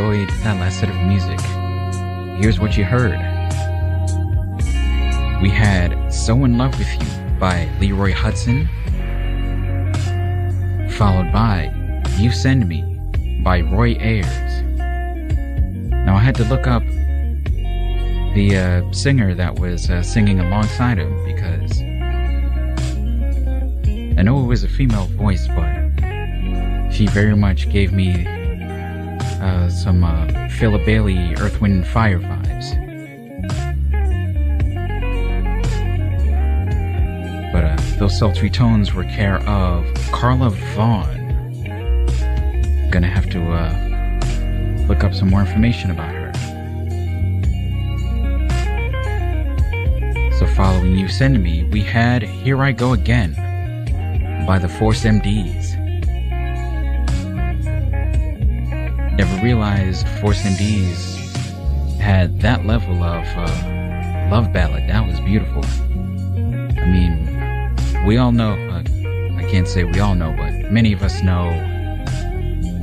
enjoyed 0.00 0.30
that 0.42 0.58
last 0.58 0.80
set 0.80 0.88
of 0.88 0.96
music. 1.02 1.38
Here's 2.40 2.58
what 2.58 2.74
you 2.74 2.84
heard. 2.84 3.18
We 5.42 5.50
had 5.50 6.10
So 6.10 6.42
In 6.44 6.56
Love 6.56 6.78
With 6.78 6.90
You 6.90 7.38
by 7.38 7.68
Leroy 7.78 8.12
Hutson, 8.12 8.66
followed 10.92 11.30
by 11.32 11.70
You 12.16 12.32
Send 12.32 12.66
Me 12.66 12.82
by 13.44 13.60
Roy 13.60 13.94
Ayers. 14.00 14.62
Now 16.06 16.16
I 16.16 16.20
had 16.20 16.34
to 16.36 16.44
look 16.44 16.66
up 16.66 16.82
the 18.34 18.56
uh, 18.56 18.92
singer 18.92 19.34
that 19.34 19.58
was 19.58 19.90
uh, 19.90 20.02
singing 20.02 20.40
alongside 20.40 20.96
him 20.96 21.12
because 21.26 21.82
I 24.18 24.22
know 24.22 24.42
it 24.42 24.46
was 24.46 24.64
a 24.64 24.68
female 24.68 25.08
voice, 25.08 25.46
but 25.48 26.90
she 26.90 27.06
very 27.08 27.36
much 27.36 27.68
gave 27.68 27.92
me 27.92 28.39
uh, 29.40 29.68
some 29.68 30.04
uh, 30.04 30.48
Philip 30.48 30.84
Bailey 30.84 31.34
Earth, 31.36 31.60
Wind, 31.60 31.74
and 31.74 31.86
Fire 31.86 32.20
vibes. 32.20 32.76
But 37.52 37.64
uh, 37.64 37.76
those 37.98 38.18
sultry 38.18 38.50
tones 38.50 38.94
were 38.94 39.04
care 39.04 39.38
of 39.48 39.84
Carla 40.12 40.50
Vaughn. 40.50 41.18
Gonna 42.90 43.08
have 43.08 43.28
to 43.30 43.40
uh, 43.52 44.86
look 44.88 45.04
up 45.04 45.14
some 45.14 45.30
more 45.30 45.40
information 45.40 45.90
about 45.90 46.12
her. 46.12 46.20
So, 50.38 50.46
following 50.46 50.96
You 50.96 51.08
Send 51.08 51.42
Me, 51.42 51.64
we 51.64 51.82
had 51.82 52.22
Here 52.22 52.62
I 52.62 52.72
Go 52.72 52.92
Again 52.94 53.34
by 54.46 54.58
the 54.58 54.68
Force 54.68 55.04
MDs. 55.04 55.59
Never 59.40 59.54
realized 59.54 60.06
Force 60.20 60.42
MDs 60.42 61.16
had 61.98 62.40
that 62.40 62.66
level 62.66 63.02
of 63.02 63.24
uh, 63.36 64.28
love 64.30 64.52
ballad. 64.52 64.86
That 64.86 65.06
was 65.06 65.18
beautiful. 65.20 65.64
I 66.78 66.86
mean, 66.86 68.04
we 68.06 68.18
all 68.18 68.32
know, 68.32 68.52
uh, 68.52 68.82
I 69.38 69.48
can't 69.50 69.66
say 69.66 69.84
we 69.84 69.98
all 69.98 70.14
know, 70.14 70.34
but 70.36 70.70
many 70.70 70.92
of 70.92 71.02
us 71.02 71.22
know 71.22 71.52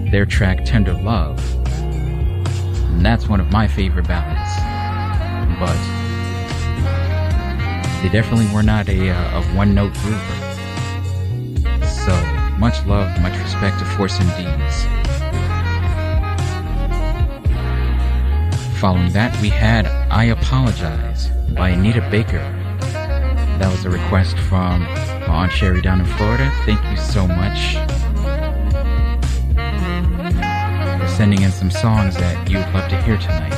their 0.09 0.25
track 0.25 0.65
Tender 0.65 0.93
Love. 0.93 1.39
And 1.75 3.05
that's 3.05 3.27
one 3.27 3.39
of 3.39 3.51
my 3.51 3.67
favorite 3.67 4.07
ballads. 4.07 4.49
But 5.59 5.77
they 8.01 8.09
definitely 8.09 8.51
were 8.51 8.63
not 8.63 8.89
a, 8.89 9.11
uh, 9.11 9.41
a 9.41 9.43
one 9.55 9.75
note 9.75 9.93
group. 9.93 10.21
So, 11.85 12.15
much 12.57 12.83
love, 12.87 13.21
much 13.21 13.37
respect 13.43 13.77
to 13.77 13.85
Force 13.85 14.19
and 14.19 14.27
MDs. 14.29 15.06
Following 18.79 19.11
that, 19.13 19.35
we 19.41 19.49
had 19.49 19.87
I 20.11 20.25
Apologize 20.25 21.29
by 21.55 21.69
Anita 21.69 22.07
Baker. 22.11 22.37
That 23.57 23.71
was 23.71 23.85
a 23.85 23.89
request 23.89 24.37
from 24.37 24.81
my 24.81 25.45
Aunt 25.45 25.51
Sherry 25.51 25.81
down 25.81 25.99
in 25.99 26.05
Florida. 26.05 26.51
Thank 26.63 26.83
you 26.85 26.95
so 26.95 27.27
much 27.27 27.73
for 31.01 31.07
sending 31.07 31.41
in 31.41 31.51
some 31.51 31.71
songs 31.71 32.17
that 32.17 32.47
you 32.51 32.59
would 32.59 32.71
love 32.71 32.87
to 32.91 33.01
hear 33.01 33.17
tonight. 33.17 33.51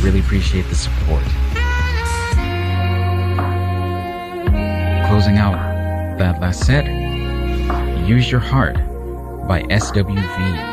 Really 0.00 0.20
appreciate 0.20 0.68
the 0.68 0.76
support. 0.76 1.24
Closing 5.08 5.38
out 5.38 6.18
that 6.18 6.40
last 6.40 6.64
set, 6.64 6.86
Use 8.06 8.30
Your 8.30 8.40
Heart 8.40 8.76
by 9.48 9.62
SWV. 9.64 10.71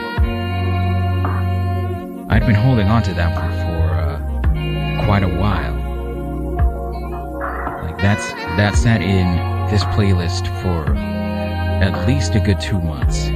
I'd 2.32 2.46
been 2.46 2.54
holding 2.54 2.88
on 2.90 3.02
to 3.04 3.14
that 3.16 3.34
one 3.34 3.52
for 3.66 3.90
uh, 3.90 5.04
quite 5.04 5.24
a 5.24 5.28
while. 5.28 5.74
Like 7.82 7.98
that's 7.98 8.32
that 8.56 8.76
sat 8.76 9.02
in 9.02 9.36
this 9.72 9.84
playlist 9.86 10.46
for 10.62 10.94
at 10.94 12.08
least 12.08 12.36
a 12.36 12.40
good 12.40 12.62
two 12.62 12.80
months. 12.80 13.30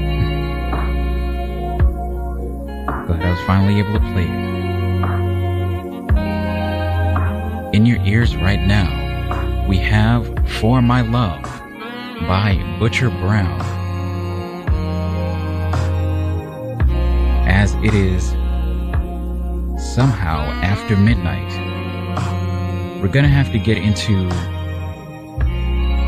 But 3.07 3.19
I 3.19 3.31
was 3.31 3.39
finally 3.47 3.79
able 3.79 3.93
to 3.93 3.99
play 4.13 4.25
it. 4.25 4.53
In 7.75 7.87
your 7.87 7.99
ears 8.05 8.35
right 8.35 8.61
now, 8.61 9.65
we 9.67 9.77
have 9.77 10.27
For 10.47 10.83
My 10.83 11.01
Love 11.01 11.41
by 12.27 12.61
Butcher 12.77 13.09
Brown. 13.09 13.59
As 17.47 17.73
it 17.75 17.95
is 17.95 18.32
somehow 19.93 20.39
after 20.63 20.97
midnight, 20.97 21.53
we're 22.99 23.07
gonna 23.07 23.27
have 23.27 23.51
to 23.51 23.59
get 23.59 23.77
into 23.77 24.27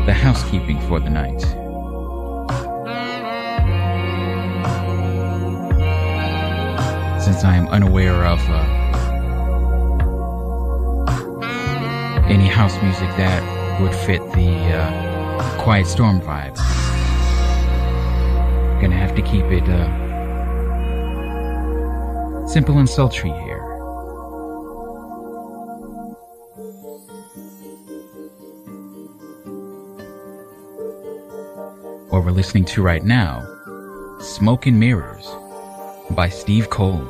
the 0.06 0.12
housekeeping 0.12 0.80
for 0.88 0.98
the 0.98 1.08
night. 1.08 1.40
Since 7.22 7.44
I 7.44 7.54
am 7.54 7.68
unaware 7.68 8.26
of 8.26 8.40
uh, 8.48 8.64
any 12.28 12.48
house 12.48 12.74
music 12.82 13.08
that 13.16 13.40
would 13.80 13.94
fit 13.94 14.20
the 14.32 14.50
uh, 14.74 15.62
Quiet 15.62 15.86
Storm 15.86 16.20
vibe, 16.20 16.56
gonna 18.80 18.96
have 18.96 19.14
to 19.14 19.22
keep 19.22 19.44
it 19.44 19.62
uh, 19.68 19.86
simple 22.48 22.78
and 22.78 22.88
sultry 22.88 23.30
here. 23.30 23.75
We're 32.26 32.32
listening 32.32 32.64
to 32.64 32.82
right 32.82 33.04
now, 33.04 33.46
Smoke 34.18 34.66
and 34.66 34.80
Mirrors 34.80 35.30
by 36.10 36.28
Steve 36.28 36.70
Cole. 36.70 37.06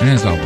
And 0.00 0.10
as 0.10 0.24
always, 0.24 0.42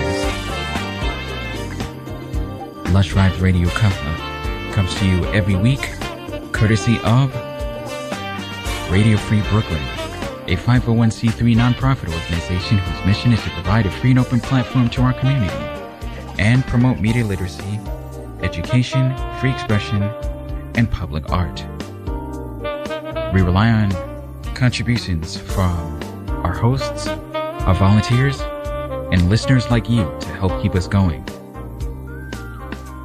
Lush 2.93 3.15
Vibes 3.15 3.41
Radio 3.41 3.71
com- 3.71 3.91
uh, 3.95 4.73
comes 4.75 4.95
to 4.97 5.07
you 5.07 5.25
every 5.33 5.57
week, 5.57 5.81
courtesy 6.53 6.99
of 7.03 7.35
Radio 8.91 9.17
Free 9.17 9.41
Brooklyn, 9.49 9.83
a 10.49 10.57
501c3 10.57 11.57
nonprofit 11.57 12.13
organization 12.13 12.77
whose 12.77 13.07
mission 13.07 13.33
is 13.33 13.43
to 13.43 13.49
provide 13.53 13.87
a 13.87 13.91
free 13.91 14.11
and 14.11 14.19
open 14.19 14.39
platform 14.39 14.91
to 14.91 15.01
our 15.01 15.15
community 15.15 15.65
and 16.39 16.63
promote 16.67 17.01
media 17.01 17.25
literacy, 17.25 17.81
education, 18.49 19.15
free 19.41 19.51
expression, 19.51 20.03
and 20.75 20.91
public 20.91 21.29
art. 21.31 21.65
We 23.35 23.43
rely 23.43 23.71
on 23.71 23.91
contributions 24.55 25.37
from 25.37 26.01
our 26.45 26.55
hosts, 26.55 27.07
our 27.07 27.75
volunteers, 27.75 28.41
and 29.13 29.29
listeners 29.29 29.71
like 29.71 29.91
you 29.91 30.05
to 30.21 30.29
help 30.29 30.63
keep 30.63 30.75
us 30.75 30.89
going. 30.89 31.23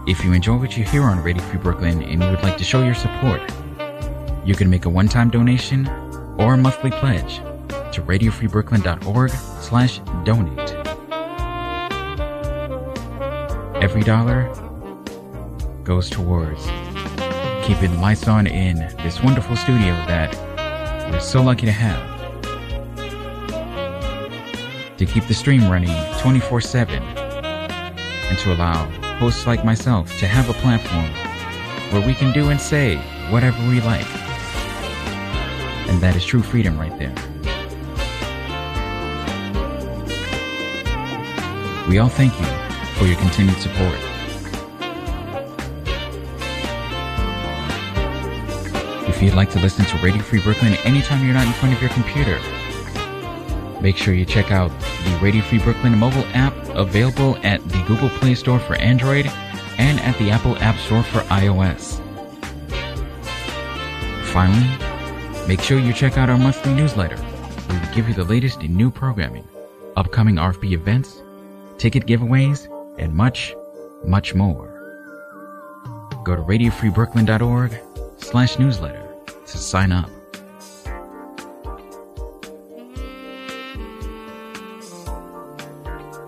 If 0.07 0.23
you 0.23 0.31
enjoy 0.31 0.55
what 0.57 0.77
you 0.77 0.85
hear 0.85 1.03
on 1.03 1.21
Radio 1.21 1.43
Free 1.43 1.59
Brooklyn 1.59 2.01
and 2.03 2.23
you 2.23 2.29
would 2.29 2.41
like 2.41 2.57
to 2.57 2.63
show 2.63 2.81
your 2.81 2.95
support, 2.95 3.41
you 4.45 4.55
can 4.55 4.69
make 4.69 4.85
a 4.85 4.89
one-time 4.89 5.29
donation 5.29 5.87
or 6.37 6.53
a 6.53 6.57
monthly 6.57 6.91
pledge 6.91 7.37
to 7.93 8.01
radiofreebrooklyn.org 8.01 9.31
slash 9.61 9.99
donate. 10.23 10.69
Every 13.83 14.01
dollar 14.03 14.47
goes 15.83 16.09
towards 16.09 16.65
keeping 17.65 17.99
lights 17.99 18.27
on 18.27 18.47
in 18.47 18.77
this 19.03 19.21
wonderful 19.21 19.55
studio 19.55 19.93
that 20.07 20.33
we're 21.11 21.19
so 21.19 21.41
lucky 21.41 21.65
to 21.65 21.71
have. 21.71 22.11
To 24.97 25.05
keep 25.05 25.27
the 25.27 25.33
stream 25.33 25.69
running 25.69 25.91
24 26.19 26.61
7 26.61 26.95
and 26.95 28.39
to 28.39 28.53
allow 28.53 28.85
hosts 29.17 29.45
like 29.45 29.65
myself 29.65 30.17
to 30.19 30.27
have 30.27 30.49
a 30.49 30.53
platform 30.53 31.09
where 31.91 32.05
we 32.05 32.13
can 32.13 32.31
do 32.33 32.49
and 32.49 32.59
say 32.59 32.97
whatever 33.29 33.57
we 33.67 33.81
like. 33.81 34.07
And 35.89 36.01
that 36.01 36.15
is 36.15 36.25
true 36.25 36.41
freedom 36.41 36.79
right 36.79 36.97
there. 36.97 37.13
We 41.89 41.99
all 41.99 42.09
thank 42.09 42.33
you 42.39 42.45
for 42.97 43.05
your 43.05 43.17
continued 43.17 43.57
support. 43.57 44.12
You'd 49.23 49.33
like 49.33 49.49
to 49.51 49.59
listen 49.59 49.85
to 49.85 49.97
Radio 49.97 50.21
Free 50.21 50.41
Brooklyn 50.41 50.73
anytime 50.83 51.23
you're 51.23 51.33
not 51.33 51.47
in 51.47 51.53
front 51.53 51.73
of 51.73 51.81
your 51.81 51.91
computer, 51.91 52.39
make 53.81 53.95
sure 53.95 54.13
you 54.13 54.25
check 54.25 54.51
out 54.51 54.69
the 54.79 55.19
Radio 55.21 55.41
Free 55.43 55.59
Brooklyn 55.59 55.97
mobile 55.97 56.25
app 56.33 56.53
available 56.69 57.37
at 57.43 57.63
the 57.69 57.83
Google 57.87 58.09
Play 58.09 58.35
Store 58.35 58.59
for 58.59 58.75
Android 58.75 59.27
and 59.77 59.99
at 60.01 60.17
the 60.19 60.29
Apple 60.29 60.57
App 60.57 60.77
Store 60.79 61.03
for 61.03 61.19
iOS. 61.21 61.99
Finally, 64.25 65.47
make 65.47 65.61
sure 65.61 65.79
you 65.79 65.93
check 65.93 66.17
out 66.17 66.29
our 66.29 66.37
monthly 66.37 66.73
newsletter 66.73 67.17
we 67.69 67.95
give 67.95 68.07
you 68.07 68.13
the 68.13 68.23
latest 68.23 68.61
in 68.61 68.75
new 68.75 68.91
programming, 68.91 69.47
upcoming 69.95 70.35
RFB 70.35 70.71
events, 70.73 71.21
ticket 71.77 72.05
giveaways, 72.05 72.67
and 72.99 73.13
much, 73.13 73.55
much 74.05 74.35
more. 74.35 74.69
Go 76.23 76.35
to 76.35 76.41
radiofreebrooklyn.org 76.41 77.79
slash 78.17 78.59
newsletter 78.59 79.02
to 79.45 79.57
sign 79.57 79.91
up. 79.91 80.09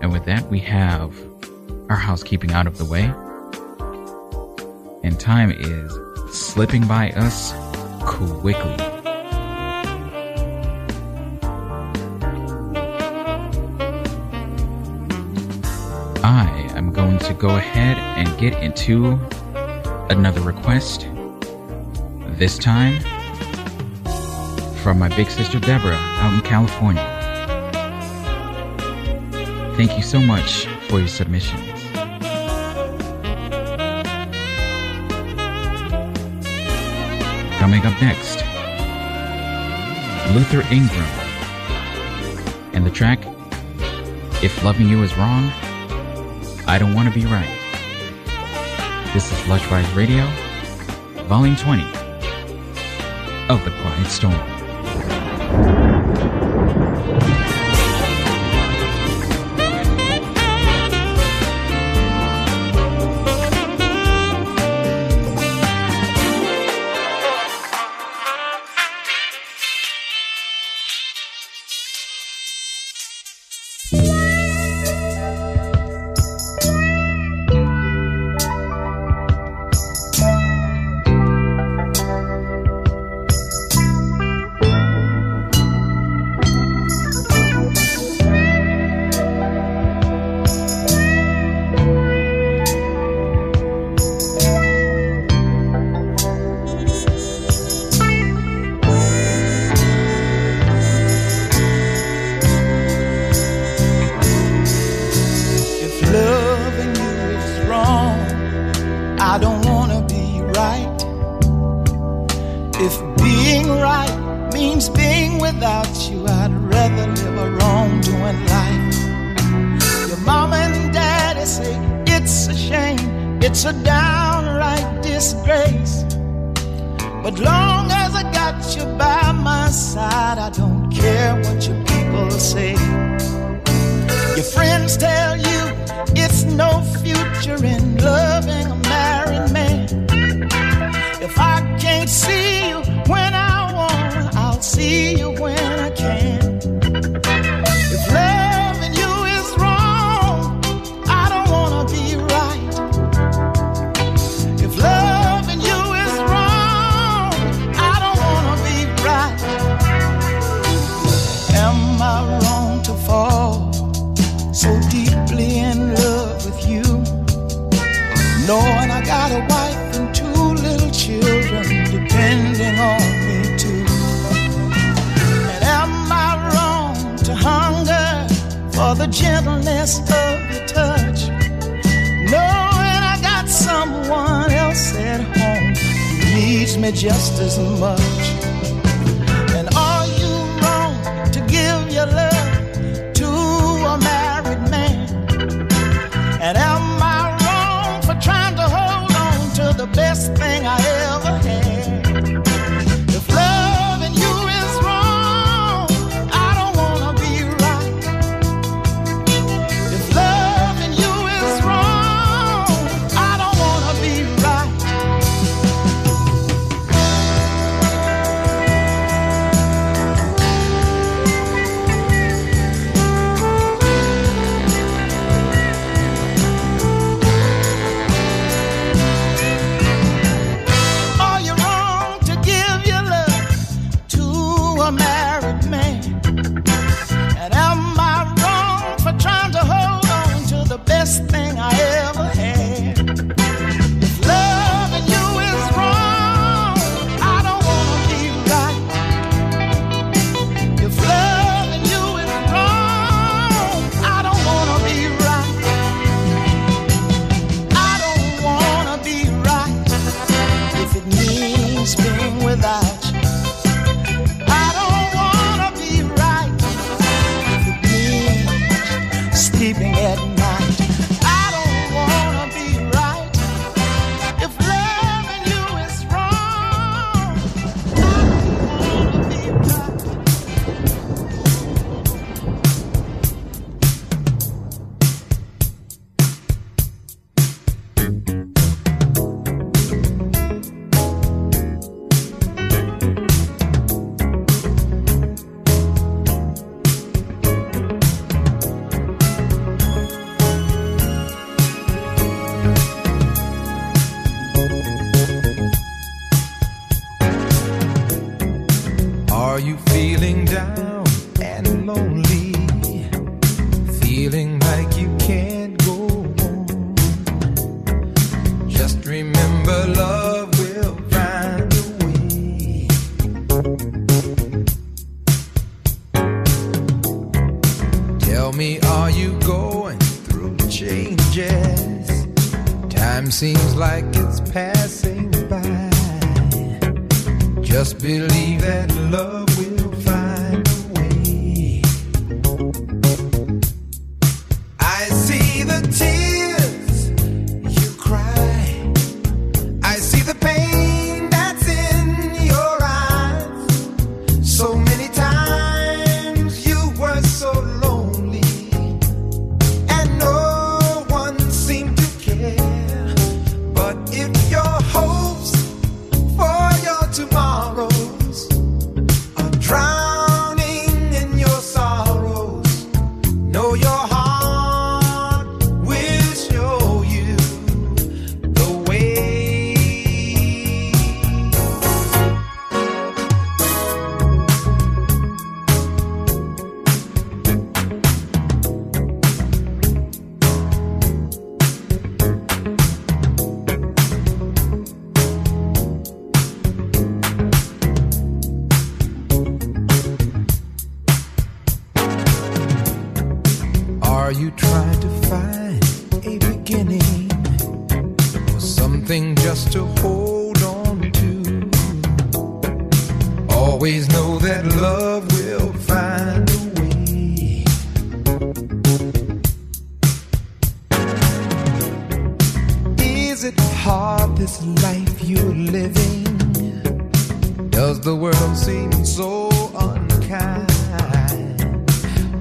And 0.02 0.12
with 0.12 0.24
that, 0.26 0.48
we 0.50 0.60
have 0.60 1.14
our 1.88 1.96
housekeeping 1.96 2.52
out 2.52 2.66
of 2.66 2.78
the 2.78 2.84
way. 2.84 3.12
And 5.02 5.18
time 5.18 5.50
is 5.50 5.92
slipping 6.32 6.86
by 6.86 7.10
us 7.12 7.52
quickly. 8.02 8.76
I 16.22 16.70
am 16.74 16.92
going 16.92 17.18
to 17.20 17.34
go 17.34 17.56
ahead 17.56 17.98
and 17.98 18.38
get 18.38 18.62
into 18.62 19.18
another 20.10 20.40
request. 20.40 21.08
This 22.38 22.58
time 22.58 23.00
from 24.82 24.98
my 24.98 25.08
big 25.08 25.30
sister 25.30 25.58
Deborah 25.58 25.94
out 25.94 26.34
in 26.34 26.42
California. 26.42 27.02
Thank 29.74 29.96
you 29.96 30.02
so 30.02 30.20
much 30.20 30.66
for 30.86 30.98
your 30.98 31.08
submissions. 31.08 31.64
Coming 37.58 37.86
up 37.86 37.98
next, 38.02 38.44
Luther 40.34 40.60
Ingram 40.70 41.08
and 42.74 42.84
the 42.84 42.90
track 42.90 43.18
If 44.42 44.62
Loving 44.62 44.90
You 44.90 45.02
Is 45.02 45.16
Wrong, 45.16 45.50
I 46.66 46.76
Don't 46.78 46.92
Want 46.92 47.08
to 47.08 47.14
Be 47.18 47.24
Right. 47.24 47.48
This 49.14 49.32
is 49.32 49.48
Lush 49.48 49.62
Vibes 49.62 49.96
Radio, 49.96 50.26
Volume 51.28 51.56
20 51.56 52.05
of 53.48 53.64
The 53.64 53.70
Quiet 53.70 54.06
Storm. 54.08 54.55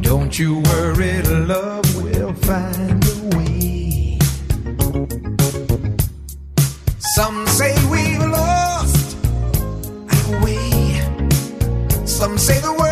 Don't 0.06 0.38
you 0.38 0.60
worry, 0.60 1.22
love 1.24 2.04
will 2.04 2.34
find 2.34 3.04
a 3.04 3.36
way. 3.36 4.20
Some 7.16 7.48
say 7.48 7.74
we've 7.90 8.20
lost 8.20 9.18
our 10.14 10.44
way. 10.44 11.02
Some 12.06 12.38
say 12.38 12.60
the 12.60 12.72
world 12.72 12.85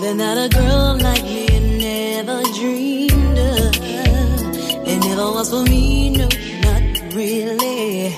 Something 0.00 0.16
that 0.16 0.38
a 0.38 0.48
girl 0.48 0.96
like 1.02 1.24
me 1.24 1.46
never 1.76 2.42
dreamed 2.58 3.38
of. 3.38 3.76
It 4.88 4.98
never 5.04 5.30
was 5.30 5.50
for 5.50 5.62
me, 5.64 6.08
no, 6.16 6.26
not 6.64 7.14
really. 7.14 8.16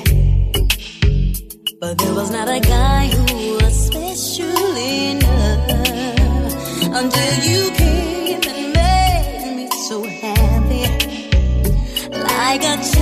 But 1.80 1.98
there 1.98 2.14
was 2.14 2.30
not 2.30 2.48
a 2.48 2.60
guy 2.60 3.09
who 3.09 3.54
was 3.54 3.86
special 3.86 4.76
enough 4.76 5.70
until 7.00 7.34
you 7.50 7.70
came 7.72 8.40
and 8.46 8.72
made 8.78 9.56
me 9.56 9.68
so 9.88 10.04
happy. 10.04 10.86
Like 12.16 12.62
a 12.62 12.76
child. 12.76 13.02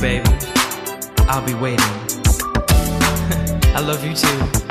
Baby. 0.00 0.28
I'll 1.28 1.44
be 1.44 1.54
waiting. 1.54 1.84
I 3.74 3.80
love 3.80 4.04
you 4.04 4.14
too. 4.14 4.65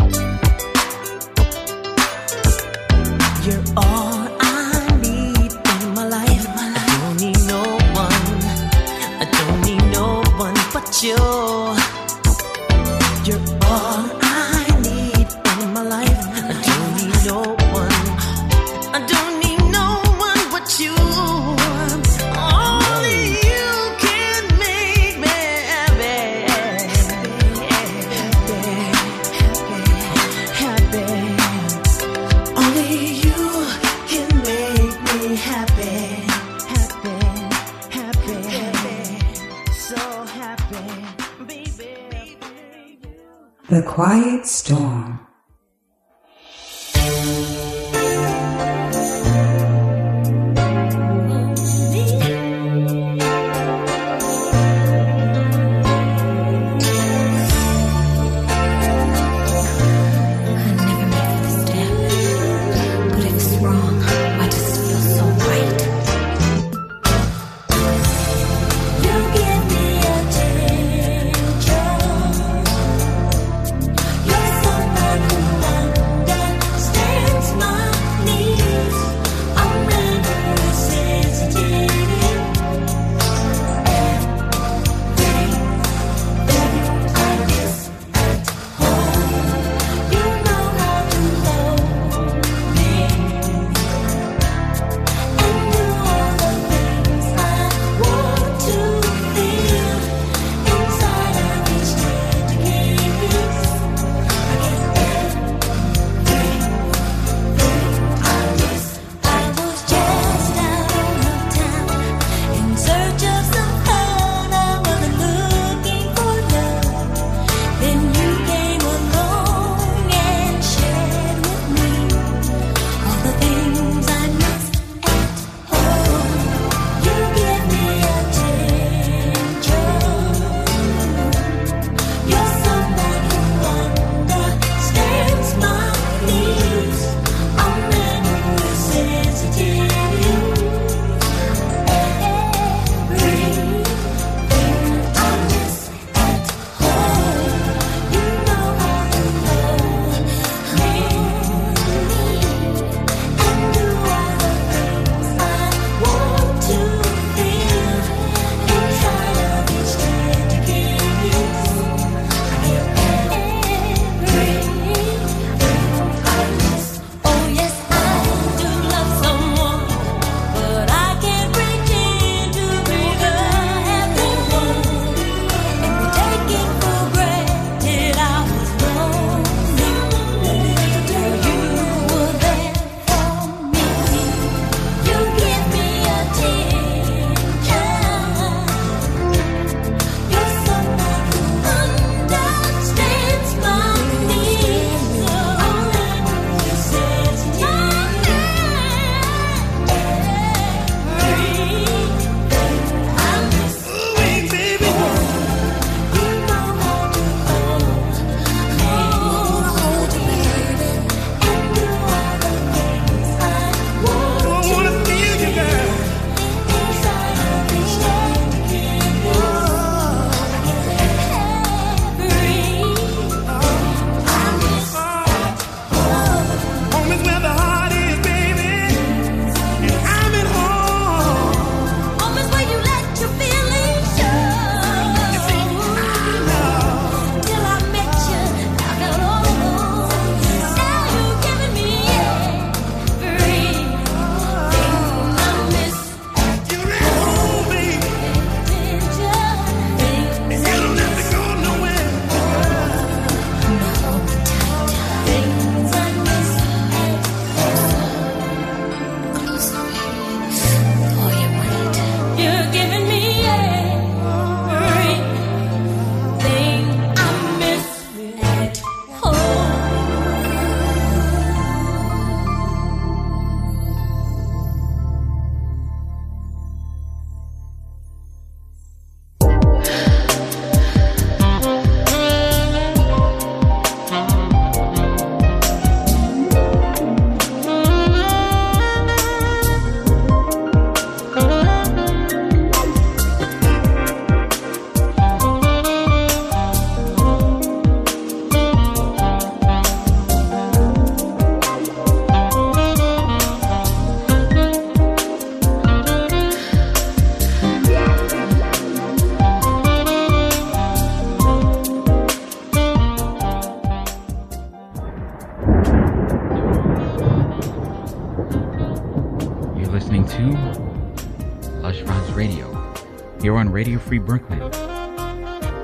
Radio 323.76 324.00
Free 324.00 324.20
Brooklyn, 324.20 324.60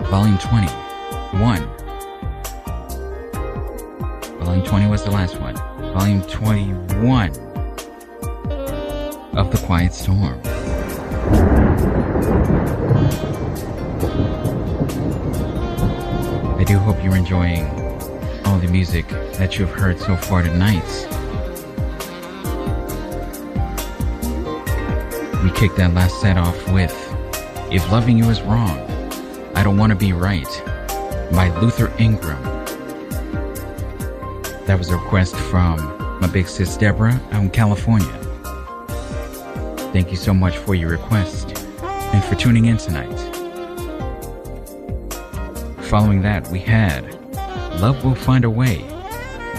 Volume 0.07 0.37
21. 0.37 1.59
Volume 4.39 4.65
20 4.65 4.87
was 4.87 5.03
the 5.03 5.11
last 5.11 5.37
one. 5.41 5.57
Volume 5.91 6.21
21 6.21 7.31
of 9.35 9.51
The 9.51 9.61
Quiet 9.65 9.93
Storm. 9.93 10.39
I 16.57 16.63
do 16.65 16.77
hope 16.77 17.03
you're 17.03 17.17
enjoying 17.17 17.65
all 18.45 18.57
the 18.57 18.69
music 18.71 19.05
that 19.33 19.59
you've 19.59 19.69
heard 19.69 19.99
so 19.99 20.15
far 20.15 20.43
tonight. 20.43 20.81
We 25.43 25.51
kicked 25.51 25.75
that 25.75 25.93
last 25.93 26.21
set 26.21 26.37
off 26.37 26.71
with 26.71 27.10
If 27.71 27.89
Loving 27.89 28.17
You 28.17 28.29
Is 28.29 28.41
Wrong, 28.41 28.77
I 29.55 29.63
Don't 29.63 29.77
Want 29.77 29.91
to 29.91 29.95
Be 29.95 30.11
Right 30.11 30.43
by 31.31 31.57
Luther 31.61 31.89
Ingram. 31.97 32.43
That 34.65 34.75
was 34.77 34.89
a 34.89 34.97
request 34.97 35.37
from 35.37 35.77
my 36.19 36.27
big 36.27 36.49
sis 36.49 36.75
Deborah 36.75 37.13
out 37.31 37.43
in 37.43 37.49
California. 37.49 38.11
Thank 39.93 40.11
you 40.11 40.17
so 40.17 40.33
much 40.33 40.57
for 40.57 40.75
your 40.75 40.89
request 40.89 41.57
and 41.81 42.21
for 42.25 42.35
tuning 42.35 42.65
in 42.65 42.75
tonight. 42.75 43.07
Following 45.85 46.23
that, 46.23 46.45
we 46.49 46.59
had 46.59 47.05
Love 47.79 48.03
Will 48.03 48.15
Find 48.15 48.43
a 48.43 48.49
Way 48.49 48.79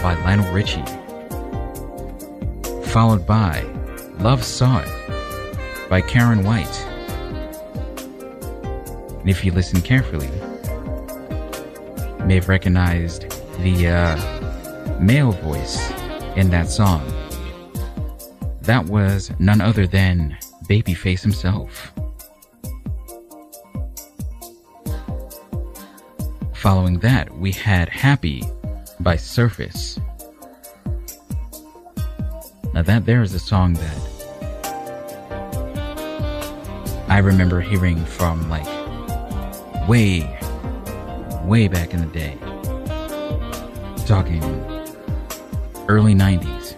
by 0.03 0.13
Lionel 0.23 0.53
Richie. 0.53 0.85
Followed 2.91 3.25
by 3.25 3.63
Love 4.19 4.43
Saw 4.43 4.81
It 4.81 5.89
by 5.89 5.99
Karyn 5.99 6.43
White. 6.43 6.92
And 9.23 9.29
if 9.29 9.45
you 9.45 9.53
listen 9.53 9.81
carefully, 9.81 10.27
you 12.19 12.25
may 12.25 12.35
have 12.35 12.49
recognized 12.49 13.21
the 13.59 13.87
uh, 13.87 14.99
male 14.99 15.31
voice 15.31 15.89
in 16.35 16.49
that 16.49 16.69
song. 16.69 17.01
That 18.63 18.85
was 18.87 19.31
none 19.39 19.61
other 19.61 19.87
than 19.87 20.37
Babyface 20.69 21.21
himself. 21.21 21.93
Following 26.55 26.99
that, 26.99 27.33
we 27.37 27.53
had 27.53 27.87
Happy 27.87 28.43
by 28.99 29.15
Surface. 29.15 29.97
Now, 32.73 32.81
that 32.81 33.05
there 33.05 33.21
is 33.21 33.33
a 33.33 33.39
song 33.39 33.75
that 33.75 33.97
I 37.07 37.19
remember 37.19 37.61
hearing 37.61 38.03
from 38.03 38.49
like 38.49 38.82
way, 39.87 40.39
way 41.43 41.67
back 41.67 41.93
in 41.93 41.99
the 41.99 42.07
day. 42.07 42.37
Talking 44.05 44.43
early 45.87 46.13
90s, 46.13 46.75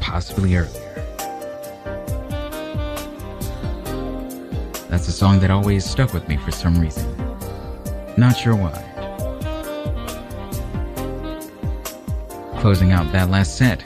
possibly 0.00 0.56
earlier. 0.56 0.82
That's 4.88 5.08
a 5.08 5.12
song 5.12 5.40
that 5.40 5.50
always 5.50 5.84
stuck 5.84 6.12
with 6.14 6.26
me 6.28 6.36
for 6.38 6.50
some 6.50 6.80
reason. 6.80 7.14
Not 8.16 8.36
sure 8.36 8.54
why. 8.56 8.82
Closing 12.60 12.92
out 12.92 13.12
that 13.12 13.30
last 13.30 13.56
set, 13.58 13.82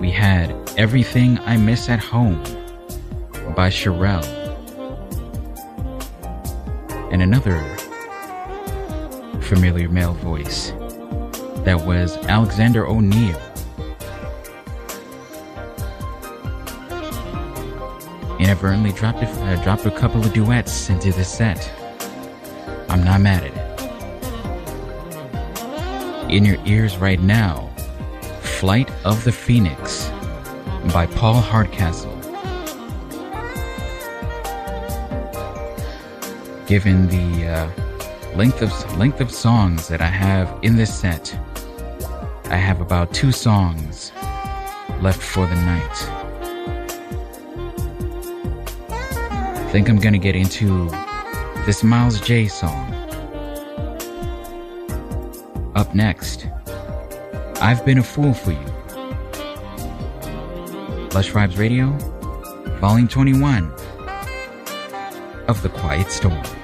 we 0.00 0.10
had 0.10 0.54
Everything 0.78 1.38
I 1.40 1.56
Miss 1.56 1.88
at 1.88 1.98
Home 1.98 2.42
by 3.54 3.68
Cherrelle. 3.68 4.41
And 7.22 7.32
another 7.32 7.62
familiar 9.42 9.88
male 9.88 10.14
voice 10.14 10.72
that 11.62 11.80
was 11.86 12.16
Alexander 12.26 12.84
O'Neal. 12.84 13.40
Inadvertently 18.40 18.90
dropped 18.90 19.22
a, 19.22 19.28
uh, 19.28 19.62
dropped 19.62 19.86
a 19.86 19.92
couple 19.92 20.20
of 20.20 20.32
duets 20.32 20.90
into 20.90 21.12
the 21.12 21.22
set. 21.22 21.70
I'm 22.88 23.04
not 23.04 23.20
mad 23.20 23.44
at 23.44 23.52
it. 26.26 26.28
In 26.28 26.44
your 26.44 26.58
ears 26.66 26.96
right 26.96 27.20
now, 27.20 27.70
Flight 28.40 28.90
of 29.04 29.22
the 29.22 29.30
Phoenix 29.30 30.10
by 30.92 31.06
Paul 31.06 31.40
Hardcastle. 31.40 32.11
Given 36.72 37.06
the 37.08 37.48
uh, 37.48 38.34
length 38.34 38.62
of 38.62 38.72
length 38.96 39.20
of 39.20 39.30
songs 39.30 39.88
that 39.88 40.00
I 40.00 40.06
have 40.06 40.48
in 40.62 40.74
this 40.74 41.00
set, 41.00 41.38
I 42.46 42.56
have 42.56 42.80
about 42.80 43.12
two 43.12 43.30
songs 43.30 44.10
left 45.02 45.20
for 45.20 45.46
the 45.46 45.54
night. 45.54 45.96
I 48.88 49.68
think 49.70 49.90
I'm 49.90 49.98
gonna 49.98 50.16
get 50.16 50.34
into 50.34 50.88
this 51.66 51.84
Miles 51.84 52.18
Jaye 52.22 52.50
song. 52.50 52.88
Up 55.74 55.94
next, 55.94 56.46
I've 57.60 57.84
Been 57.84 57.98
a 57.98 58.02
Fool 58.02 58.32
for 58.32 58.52
You. 58.52 58.66
Lush 61.12 61.30
Vibes 61.32 61.58
Radio, 61.58 61.90
Volume 62.80 63.08
21 63.08 63.70
of 65.48 65.60
The 65.60 65.68
Quiet 65.68 66.10
Storm. 66.10 66.61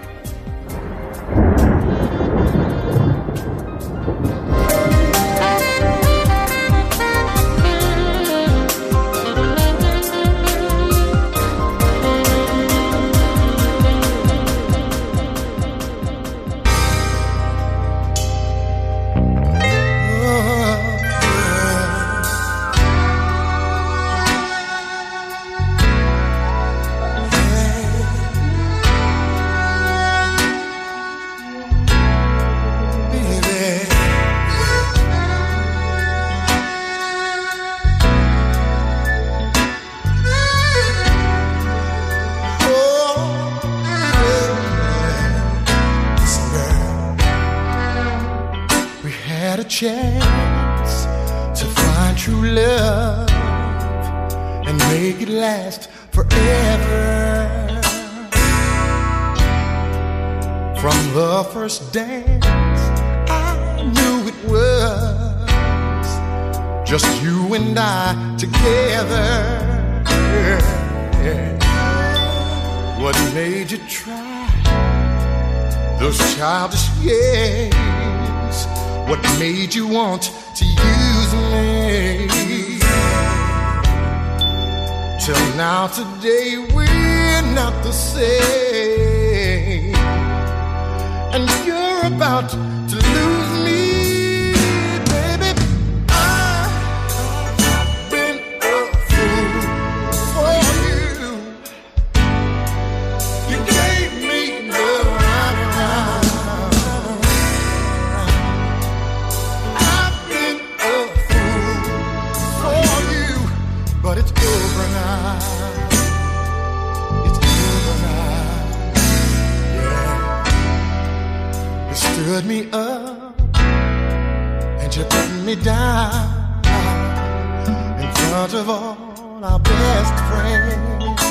all 129.39 129.45
our 129.53 129.59
best 129.61 130.15
friends. 130.29 131.23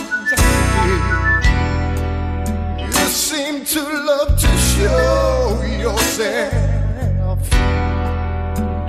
You 2.79 3.07
seem 3.09 3.65
to 3.65 3.81
love 3.81 4.39
to 4.39 4.47
show 4.57 5.61
yourself 5.79 7.39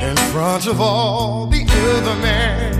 in 0.00 0.16
front 0.32 0.66
of 0.66 0.80
all 0.80 1.46
the 1.46 1.64
other 1.64 2.16
men. 2.20 2.74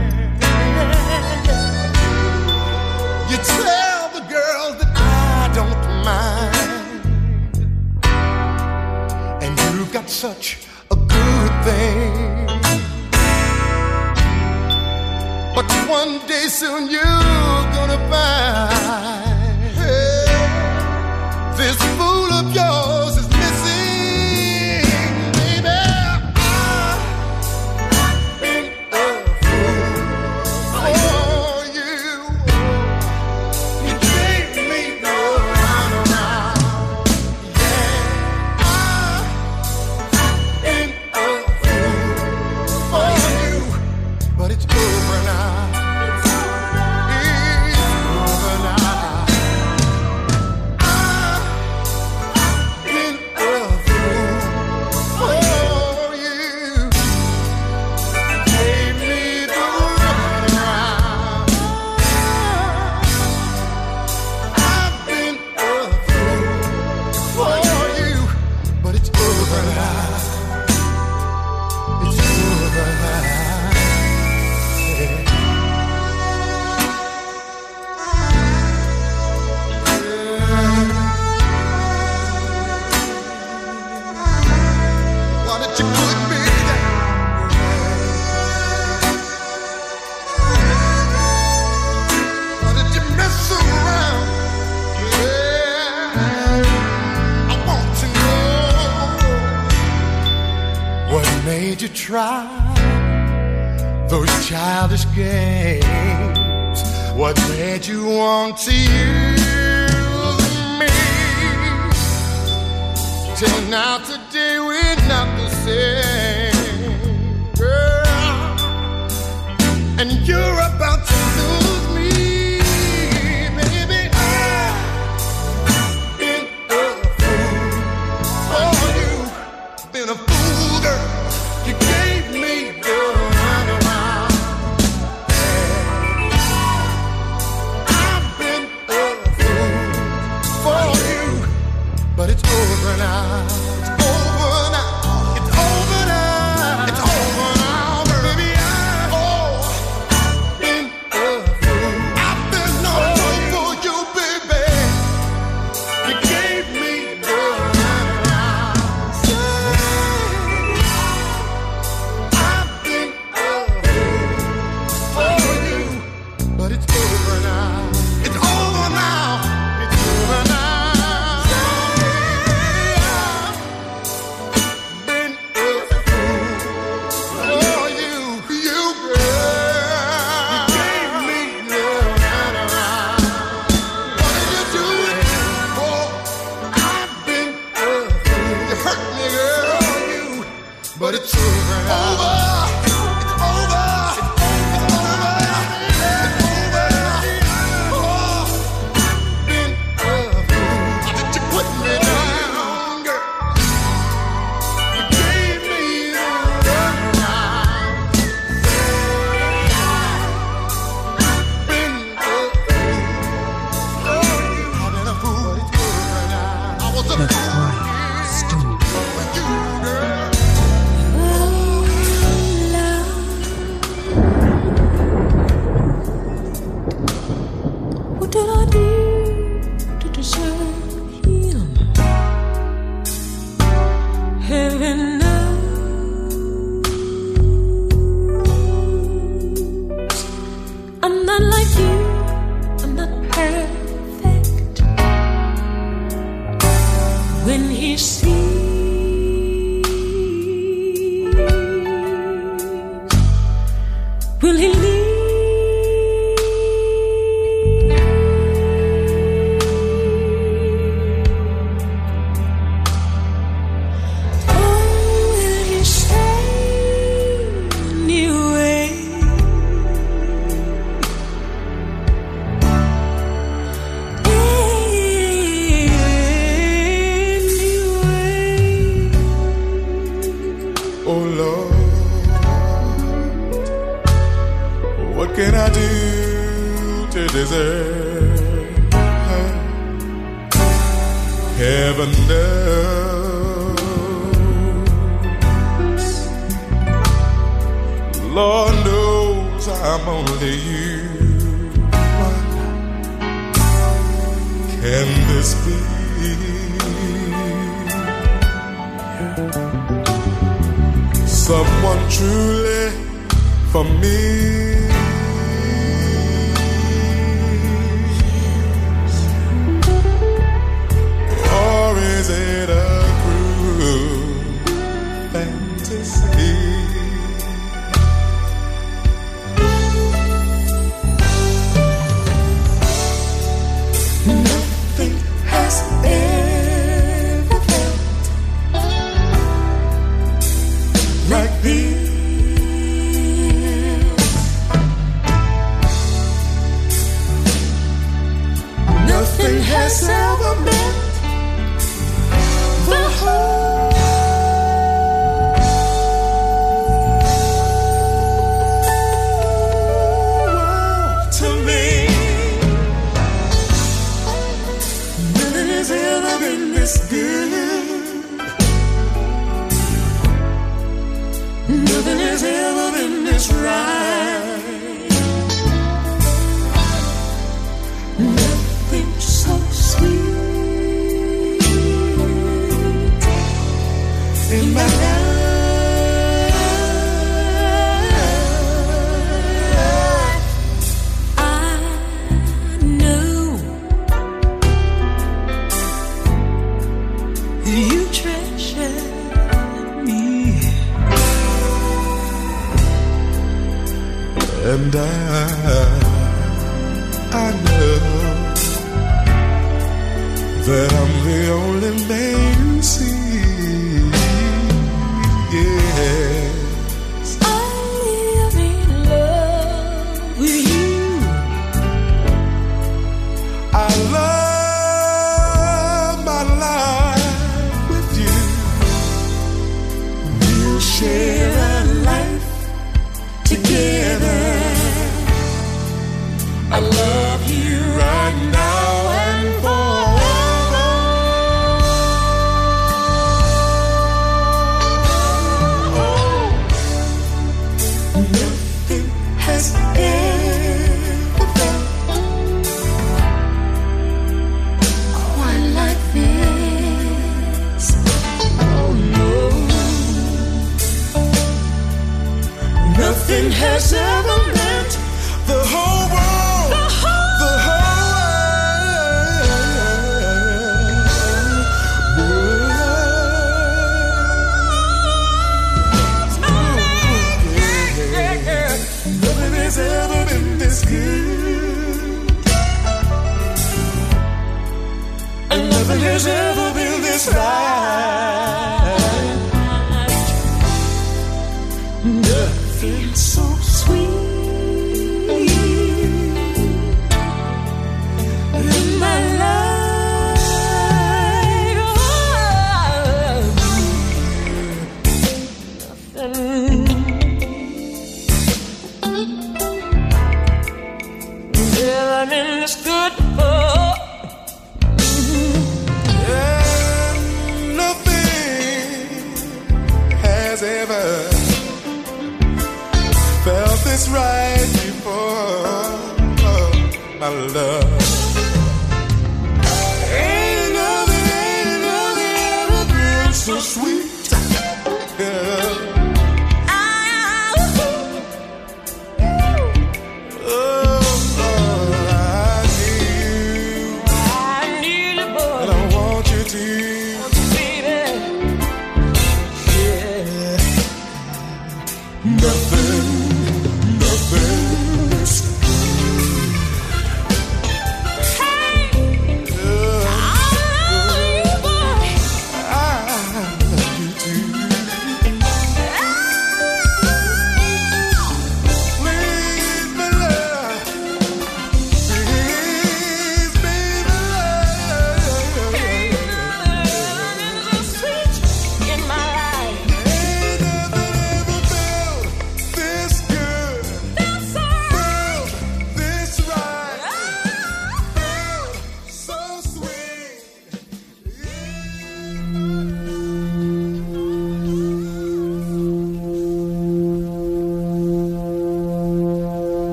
You 3.31 3.37
tell 3.37 4.09
the 4.11 4.25
girls 4.29 4.77
that 4.79 4.93
I 4.97 5.51
don't 5.55 5.85
mind, 6.05 7.53
and 9.43 9.59
you've 9.77 9.93
got 9.93 10.09
such 10.09 10.59
a 10.91 10.97
good 10.97 11.65
thing. 11.65 12.58
But 15.59 15.73
one 15.89 16.25
day 16.29 16.47
soon 16.47 16.89
you're 16.89 17.03
gonna 17.75 17.99
find 18.09 19.61
hey, 19.75 20.25
this 21.57 21.77
fool 21.97 22.31
of 22.33 22.55
yours. 22.55 22.98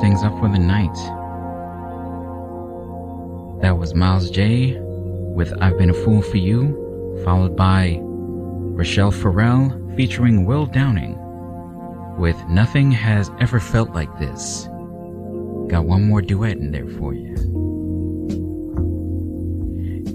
Things 0.00 0.22
up 0.22 0.38
for 0.38 0.48
the 0.48 0.58
night. 0.58 0.94
That 3.62 3.78
was 3.78 3.94
Miles 3.94 4.30
Jaye 4.30 4.80
with 5.34 5.52
I've 5.60 5.76
Been 5.76 5.90
a 5.90 5.94
Fool 5.94 6.22
for 6.22 6.36
You, 6.36 7.20
followed 7.24 7.56
by 7.56 7.98
Rachelle 8.00 9.12
Ferrell 9.12 9.70
featuring 9.96 10.44
Will 10.46 10.66
Downing 10.66 11.18
with 12.16 12.36
Nothing 12.48 12.92
Has 12.92 13.30
Ever 13.40 13.58
Felt 13.58 13.90
Like 13.90 14.16
This. 14.20 14.66
Got 15.66 15.84
one 15.84 16.04
more 16.04 16.22
duet 16.22 16.58
in 16.58 16.70
there 16.70 16.86
for 16.86 17.12
you. 17.12 17.34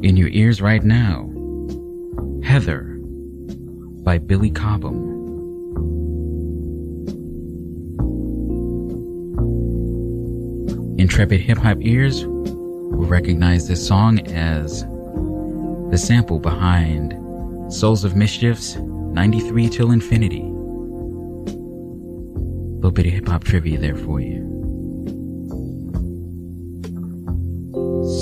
In 0.02 0.16
your 0.16 0.30
ears 0.30 0.62
right 0.62 0.84
now, 0.84 1.30
Heather 2.42 2.98
by 4.04 4.18
Billy 4.18 4.50
Cobham. 4.50 5.23
Intrepid 11.14 11.42
hip 11.42 11.60
hop 11.60 11.78
ears 11.82 12.26
will 12.26 13.06
recognize 13.06 13.68
this 13.68 13.88
song 13.88 14.18
as 14.32 14.82
the 15.92 15.96
sample 15.96 16.40
behind 16.40 17.14
Souls 17.72 18.04
of 18.04 18.16
Mischief's 18.16 18.78
93 18.78 19.70
Till 19.70 19.92
Infinity. 19.92 20.42
A 20.42 20.44
little 22.78 22.90
bit 22.90 23.06
of 23.06 23.14
hip 23.14 23.28
hop 23.28 23.44
trivia 23.44 23.78
there 23.78 23.96
for 23.96 24.22
you. 24.22 24.42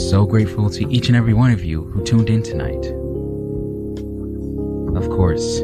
So 0.10 0.26
grateful 0.26 0.70
to 0.72 0.92
each 0.92 1.08
and 1.08 1.16
every 1.16 1.34
one 1.34 1.52
of 1.52 1.64
you 1.64 1.86
who 1.86 2.04
tuned 2.04 2.30
in 2.30 2.44
tonight. 2.44 2.88
Of 5.02 5.10
course, 5.10 5.60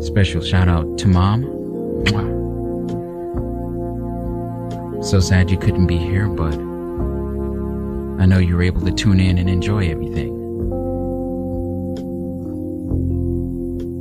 special 0.00 0.42
shout 0.42 0.66
out 0.66 0.96
to 0.96 1.08
mom. 1.08 1.42
Mwah. 2.04 2.37
So 5.08 5.20
sad 5.20 5.50
you 5.50 5.56
couldn't 5.56 5.86
be 5.86 5.96
here, 5.96 6.28
but 6.28 6.52
I 8.22 8.26
know 8.26 8.36
you 8.36 8.56
were 8.56 8.62
able 8.62 8.82
to 8.82 8.92
tune 8.92 9.20
in 9.20 9.38
and 9.38 9.48
enjoy 9.48 9.88
everything. 9.90 10.28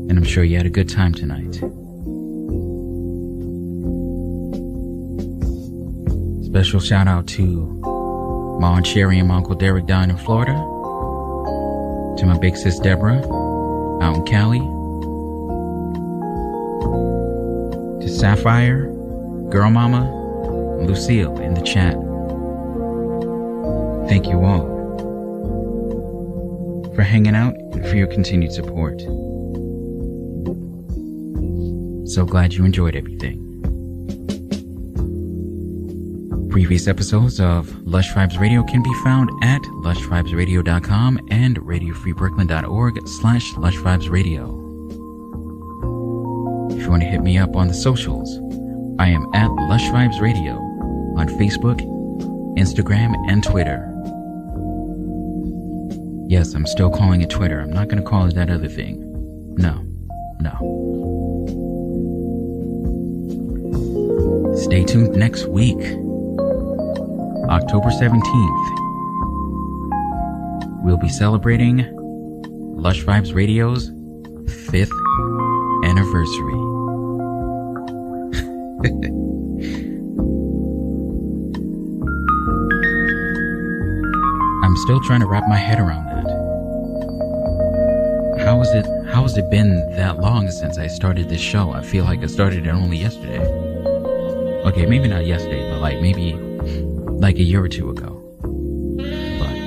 And 0.09 0.19
I'm 0.19 0.25
sure 0.25 0.43
you 0.43 0.57
had 0.57 0.65
a 0.65 0.69
good 0.69 0.89
time 0.89 1.13
tonight. 1.13 1.53
Special 6.45 6.81
shout 6.81 7.07
out 7.07 7.25
to 7.27 7.45
my 8.59 8.67
Aunt 8.67 8.85
Sherry 8.85 9.17
and 9.17 9.29
my 9.29 9.35
Uncle 9.37 9.55
Derek 9.55 9.85
down 9.85 10.09
in 10.09 10.17
Florida. 10.17 10.55
To 12.17 12.25
my 12.25 12.37
big 12.37 12.57
sis 12.57 12.79
Deborah 12.79 13.21
out 14.03 14.17
in 14.17 14.25
Cali. 14.25 14.59
To 18.01 18.09
Sapphire, 18.09 18.87
Girl 19.49 19.69
Mama, 19.69 20.16
Lucille 20.81 21.39
in 21.39 21.53
the 21.53 21.61
chat. 21.61 21.93
Thank 24.07 24.27
you 24.27 24.43
all 24.43 24.77
for 26.95 27.03
hanging 27.03 27.35
out 27.35 27.55
and 27.73 27.87
for 27.87 27.95
your 27.95 28.07
continued 28.07 28.51
support. 28.51 28.99
So 32.09 32.25
glad 32.25 32.53
you 32.53 32.65
enjoyed 32.65 32.95
everything. 32.95 33.43
Previous 36.49 36.87
episodes 36.87 37.39
of 37.39 37.69
Lush 37.85 38.11
Vibes 38.13 38.39
Radio 38.39 38.63
can 38.63 38.81
be 38.81 38.93
found 39.03 39.29
at 39.43 39.61
lushvibesradio.com 39.61 41.19
and 41.29 41.59
radiofreebrooklyn.org 41.59 43.07
slash 43.07 43.53
lushvibesradio. 43.53 44.65
If 46.71 46.81
you 46.81 46.89
want 46.89 47.03
to 47.03 47.07
hit 47.07 47.21
me 47.21 47.37
up 47.37 47.55
on 47.55 47.67
the 47.67 47.75
socials, 47.75 48.39
I 48.97 49.09
am 49.09 49.27
at 49.35 49.51
Lush 49.51 49.83
on 51.17 51.27
Facebook, 51.29 51.79
Instagram, 52.57 53.15
and 53.29 53.43
Twitter. 53.43 53.83
Yes, 56.29 56.53
I'm 56.53 56.65
still 56.67 56.89
calling 56.89 57.21
it 57.21 57.29
Twitter. 57.29 57.59
I'm 57.59 57.71
not 57.71 57.87
going 57.87 58.03
to 58.03 58.07
call 58.07 58.25
it 58.25 58.35
that 58.35 58.49
other 58.49 58.67
thing. 58.67 59.03
No, 59.55 59.81
no. 60.39 60.53
Stay 64.57 64.83
tuned 64.83 65.15
next 65.15 65.45
week, 65.45 65.77
October 67.49 67.89
17th. 67.89 68.83
We'll 70.83 70.97
be 70.97 71.09
celebrating 71.09 71.85
Lush 72.75 73.03
Vibes 73.03 73.33
Radio's 73.33 73.89
fifth 74.69 74.91
anniversary. 75.83 76.66
Still 84.87 85.01
trying 85.01 85.19
to 85.19 85.27
wrap 85.27 85.45
my 85.49 85.57
head 85.57 85.81
around 85.81 86.05
that. 86.05 86.23
How 88.45 88.59
has 88.59 88.73
it 88.73 88.85
how 89.09 89.23
has 89.23 89.37
it 89.37 89.49
been 89.51 89.81
that 89.97 90.21
long 90.21 90.49
since 90.49 90.77
I 90.77 90.87
started 90.87 91.27
this 91.27 91.41
show? 91.41 91.71
I 91.71 91.81
feel 91.81 92.05
like 92.05 92.23
I 92.23 92.27
started 92.27 92.65
it 92.65 92.69
only 92.69 92.95
yesterday. 92.95 93.45
Okay, 94.63 94.85
maybe 94.85 95.09
not 95.09 95.25
yesterday, 95.25 95.69
but 95.69 95.81
like 95.81 95.99
maybe 95.99 96.35
like 97.19 97.35
a 97.35 97.43
year 97.43 97.61
or 97.61 97.67
two 97.67 97.89
ago. 97.89 98.13
But 99.41 99.57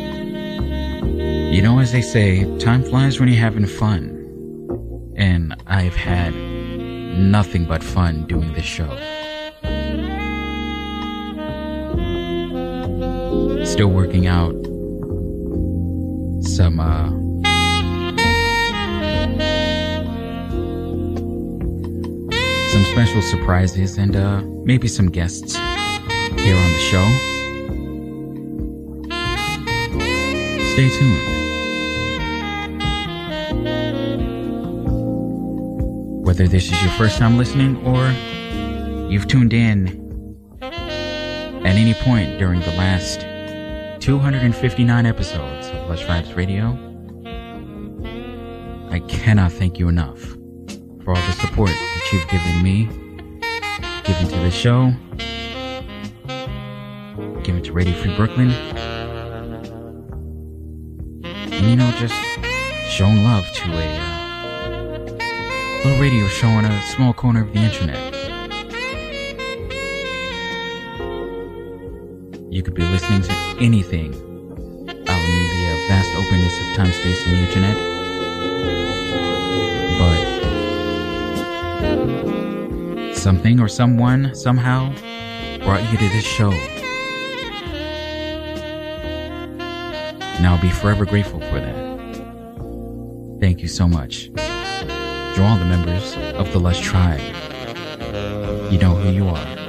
you 1.52 1.60
know 1.60 1.80
as 1.80 1.92
they 1.92 2.00
say, 2.00 2.46
time 2.56 2.82
flies 2.82 3.20
when 3.20 3.28
you're 3.28 3.36
having 3.36 3.66
fun. 3.66 4.16
And 5.18 5.54
I've 5.66 5.96
had 5.96 6.34
nothing 6.34 7.66
but 7.66 7.84
fun 7.84 8.24
doing 8.24 8.54
this 8.54 8.64
show. 8.64 8.88
Still 13.66 13.90
working 13.90 14.26
out 14.26 14.69
some 16.60 16.78
uh 16.78 17.08
some 22.68 22.84
special 22.84 23.22
surprises 23.22 23.96
and 23.96 24.14
uh 24.14 24.42
maybe 24.62 24.86
some 24.86 25.10
guests 25.10 25.56
here 25.56 26.56
on 26.64 26.70
the 26.76 26.82
show. 26.90 27.06
Stay 30.74 30.88
tuned. 30.98 31.24
Whether 36.26 36.46
this 36.46 36.70
is 36.70 36.82
your 36.82 36.92
first 36.98 37.16
time 37.16 37.38
listening 37.38 37.78
or 37.86 38.10
you've 39.10 39.28
tuned 39.28 39.54
in 39.54 39.98
at 40.60 41.76
any 41.76 41.94
point 41.94 42.38
during 42.38 42.60
the 42.60 42.72
last 42.72 43.29
259 44.00 45.04
episodes 45.04 45.68
of 45.68 45.90
Lush 45.90 46.04
Vibes 46.06 46.34
Radio, 46.34 46.74
I 48.90 48.98
cannot 49.00 49.52
thank 49.52 49.78
you 49.78 49.88
enough 49.88 50.18
for 51.04 51.10
all 51.10 51.16
the 51.26 51.32
support 51.32 51.68
that 51.68 52.08
you've 52.10 52.26
given 52.28 52.62
me, 52.62 52.86
given 54.04 54.26
to 54.28 54.38
the 54.38 54.50
show, 54.50 54.94
given 57.42 57.62
to 57.62 57.72
Radio 57.72 57.92
Free 57.92 58.16
Brooklyn, 58.16 58.50
and 61.22 61.66
you 61.66 61.76
know, 61.76 61.90
just 61.98 62.14
showing 62.88 63.22
love 63.22 63.44
to 63.52 63.70
a 63.70 63.98
uh, 63.98 64.98
little 65.84 66.00
radio 66.00 66.26
show 66.28 66.48
on 66.48 66.64
a 66.64 66.82
small 66.84 67.12
corner 67.12 67.42
of 67.42 67.52
the 67.52 67.58
internet. 67.58 68.09
You 72.60 72.64
could 72.64 72.74
be 72.74 72.82
listening 72.82 73.22
to 73.22 73.32
anything 73.58 74.12
out 74.12 74.90
in 74.90 74.96
the 75.06 75.86
vast 75.88 76.14
openness 76.14 76.52
of 76.60 76.76
time, 76.76 76.92
space, 76.92 77.26
and 77.26 77.34
the 77.34 77.40
internet. 77.48 77.76
But 83.06 83.14
something 83.14 83.60
or 83.60 83.68
someone 83.68 84.34
somehow 84.34 84.92
brought 85.64 85.90
you 85.90 85.96
to 85.96 86.08
this 86.10 86.22
show. 86.22 86.52
And 90.12 90.46
I'll 90.46 90.60
be 90.60 90.68
forever 90.68 91.06
grateful 91.06 91.40
for 91.40 91.60
that. 91.60 91.74
Thank 93.40 93.62
you 93.62 93.68
so 93.68 93.88
much. 93.88 94.30
To 94.34 95.42
all 95.42 95.56
the 95.56 95.64
members 95.64 96.14
of 96.34 96.52
the 96.52 96.60
Lush 96.60 96.82
Tribe, 96.82 97.22
you 98.70 98.78
know 98.78 98.94
who 98.96 99.08
you 99.12 99.28
are. 99.28 99.59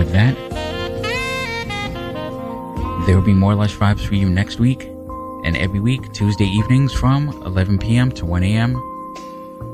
With 0.00 0.12
that, 0.12 0.34
there 3.04 3.14
will 3.14 3.22
be 3.22 3.34
more 3.34 3.54
Lush 3.54 3.76
Vibes 3.76 4.00
for 4.00 4.14
you 4.14 4.30
next 4.30 4.58
week 4.58 4.84
and 5.44 5.58
every 5.58 5.78
week, 5.78 6.00
Tuesday 6.14 6.46
evenings 6.46 6.94
from 6.94 7.28
11 7.44 7.78
p.m. 7.78 8.10
to 8.12 8.24
1 8.24 8.42
a.m. 8.42 8.74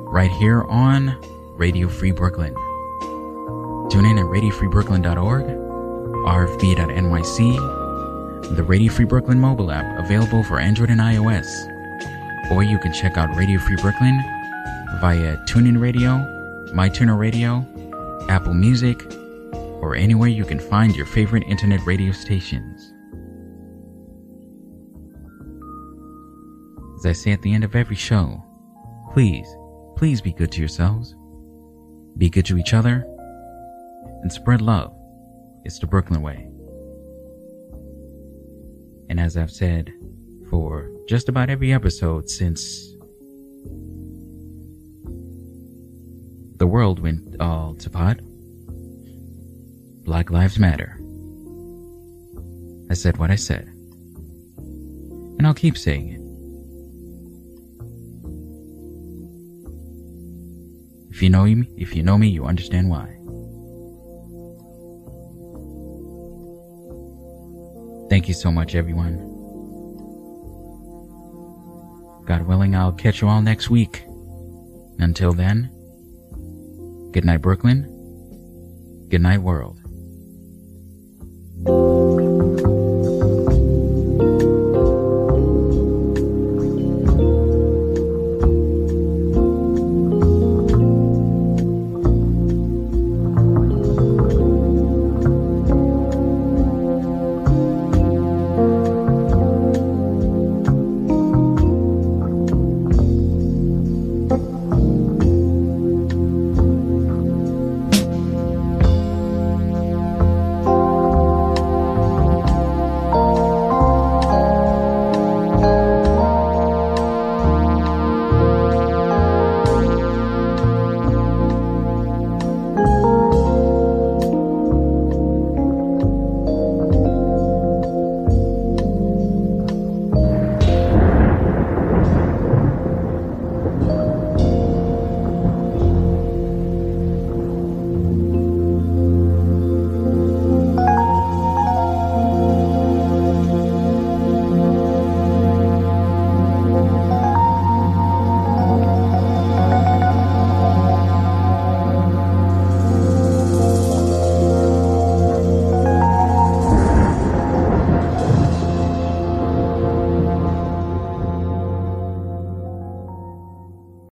right 0.09 0.33
here 0.33 0.65
on 0.65 1.17
Radio 1.55 1.87
Free 1.87 2.11
Brooklyn. 2.11 2.55
Tune 3.89 4.05
in 4.05 4.19
at 4.19 4.25
radiofreebrooklyn.org, 4.25 5.45
rfb.nyc, 6.27 7.37
the 8.57 8.65
Radio 8.65 8.93
Free 8.93 9.05
Brooklyn 9.05 9.39
mobile 9.39 9.71
app 9.71 9.97
available 9.97 10.43
for 10.43 10.59
Android 10.59 10.91
and 10.91 11.01
iOS. 11.01 11.47
Or 12.51 12.65
you 12.65 12.81
can 12.81 12.93
check 12.93 13.17
out 13.17 13.37
Radio 13.37 13.61
Free 13.61 13.77
Brooklyn 13.77 14.21
via 15.01 15.37
TuneIn 15.47 15.81
Radio, 15.81 16.19
MyTuner 16.75 17.17
Radio, 17.17 17.65
Apple 18.29 18.55
Music, 18.55 18.99
or 19.87 19.95
anywhere 19.95 20.29
you 20.29 20.45
can 20.45 20.59
find 20.59 20.97
your 20.97 21.07
favorite 21.07 21.45
internet 21.47 21.81
radio 21.87 22.11
stations. 22.11 22.93
As 26.99 27.07
I 27.07 27.13
say 27.13 27.31
at 27.31 27.41
the 27.43 27.55
end 27.55 27.63
of 27.63 27.77
every 27.77 27.95
show, 27.95 28.43
please, 29.13 29.47
please 29.97 30.21
be 30.21 30.33
good 30.33 30.51
to 30.53 30.59
yourselves, 30.59 31.15
be 32.19 32.29
good 32.29 32.45
to 32.47 32.59
each 32.59 32.75
other, 32.75 33.07
and 34.23 34.33
spread 34.33 34.61
love. 34.61 34.93
It's 35.65 35.79
the 35.79 35.87
Brooklyn 35.87 36.21
way. 36.21 36.49
And 39.09 39.21
as 39.21 39.37
I've 39.37 39.53
said 39.53 39.93
for 40.51 40.91
just 41.09 41.29
about 41.29 41.49
every 41.49 41.73
episode 41.73 42.29
since 42.29 42.93
the 46.57 46.67
world 46.67 46.99
went 46.99 47.41
all 47.41 47.77
to 47.77 47.89
pot, 47.89 48.19
Black 50.07 50.31
Lives 50.31 50.57
Matter. 50.57 51.01
I 52.89 52.95
said 52.95 53.17
what 53.17 53.33
I 53.33 53.35
said. 53.35 53.67
And 54.57 55.45
I'll 55.45 55.53
keep 55.53 55.77
saying 55.77 56.11
it. 56.11 56.21
If 61.13 61.23
you 61.23 61.29
know 61.29 61.43
me, 61.43 61.69
if 61.77 61.97
you 61.97 62.05
know 62.05 62.17
me, 62.17 62.29
you 62.29 62.45
understand 62.45 62.89
why. 62.89 63.07
Thank 68.09 68.29
you 68.29 68.35
so 68.35 68.53
much, 68.53 68.77
everyone. 68.77 69.17
God 72.27 72.43
willing, 72.43 72.77
I'll 72.77 72.93
catch 72.93 73.23
you 73.23 73.29
all 73.29 73.43
next 73.43 73.71
week. 73.71 74.05
Until 75.01 75.33
then, 75.33 75.69
good 77.13 77.25
night, 77.25 77.43
Brooklyn. 77.43 77.93
Good 79.09 79.23
night, 79.23 79.39
world. 79.43 79.76
Thank 81.65 82.21
you. 82.21 82.26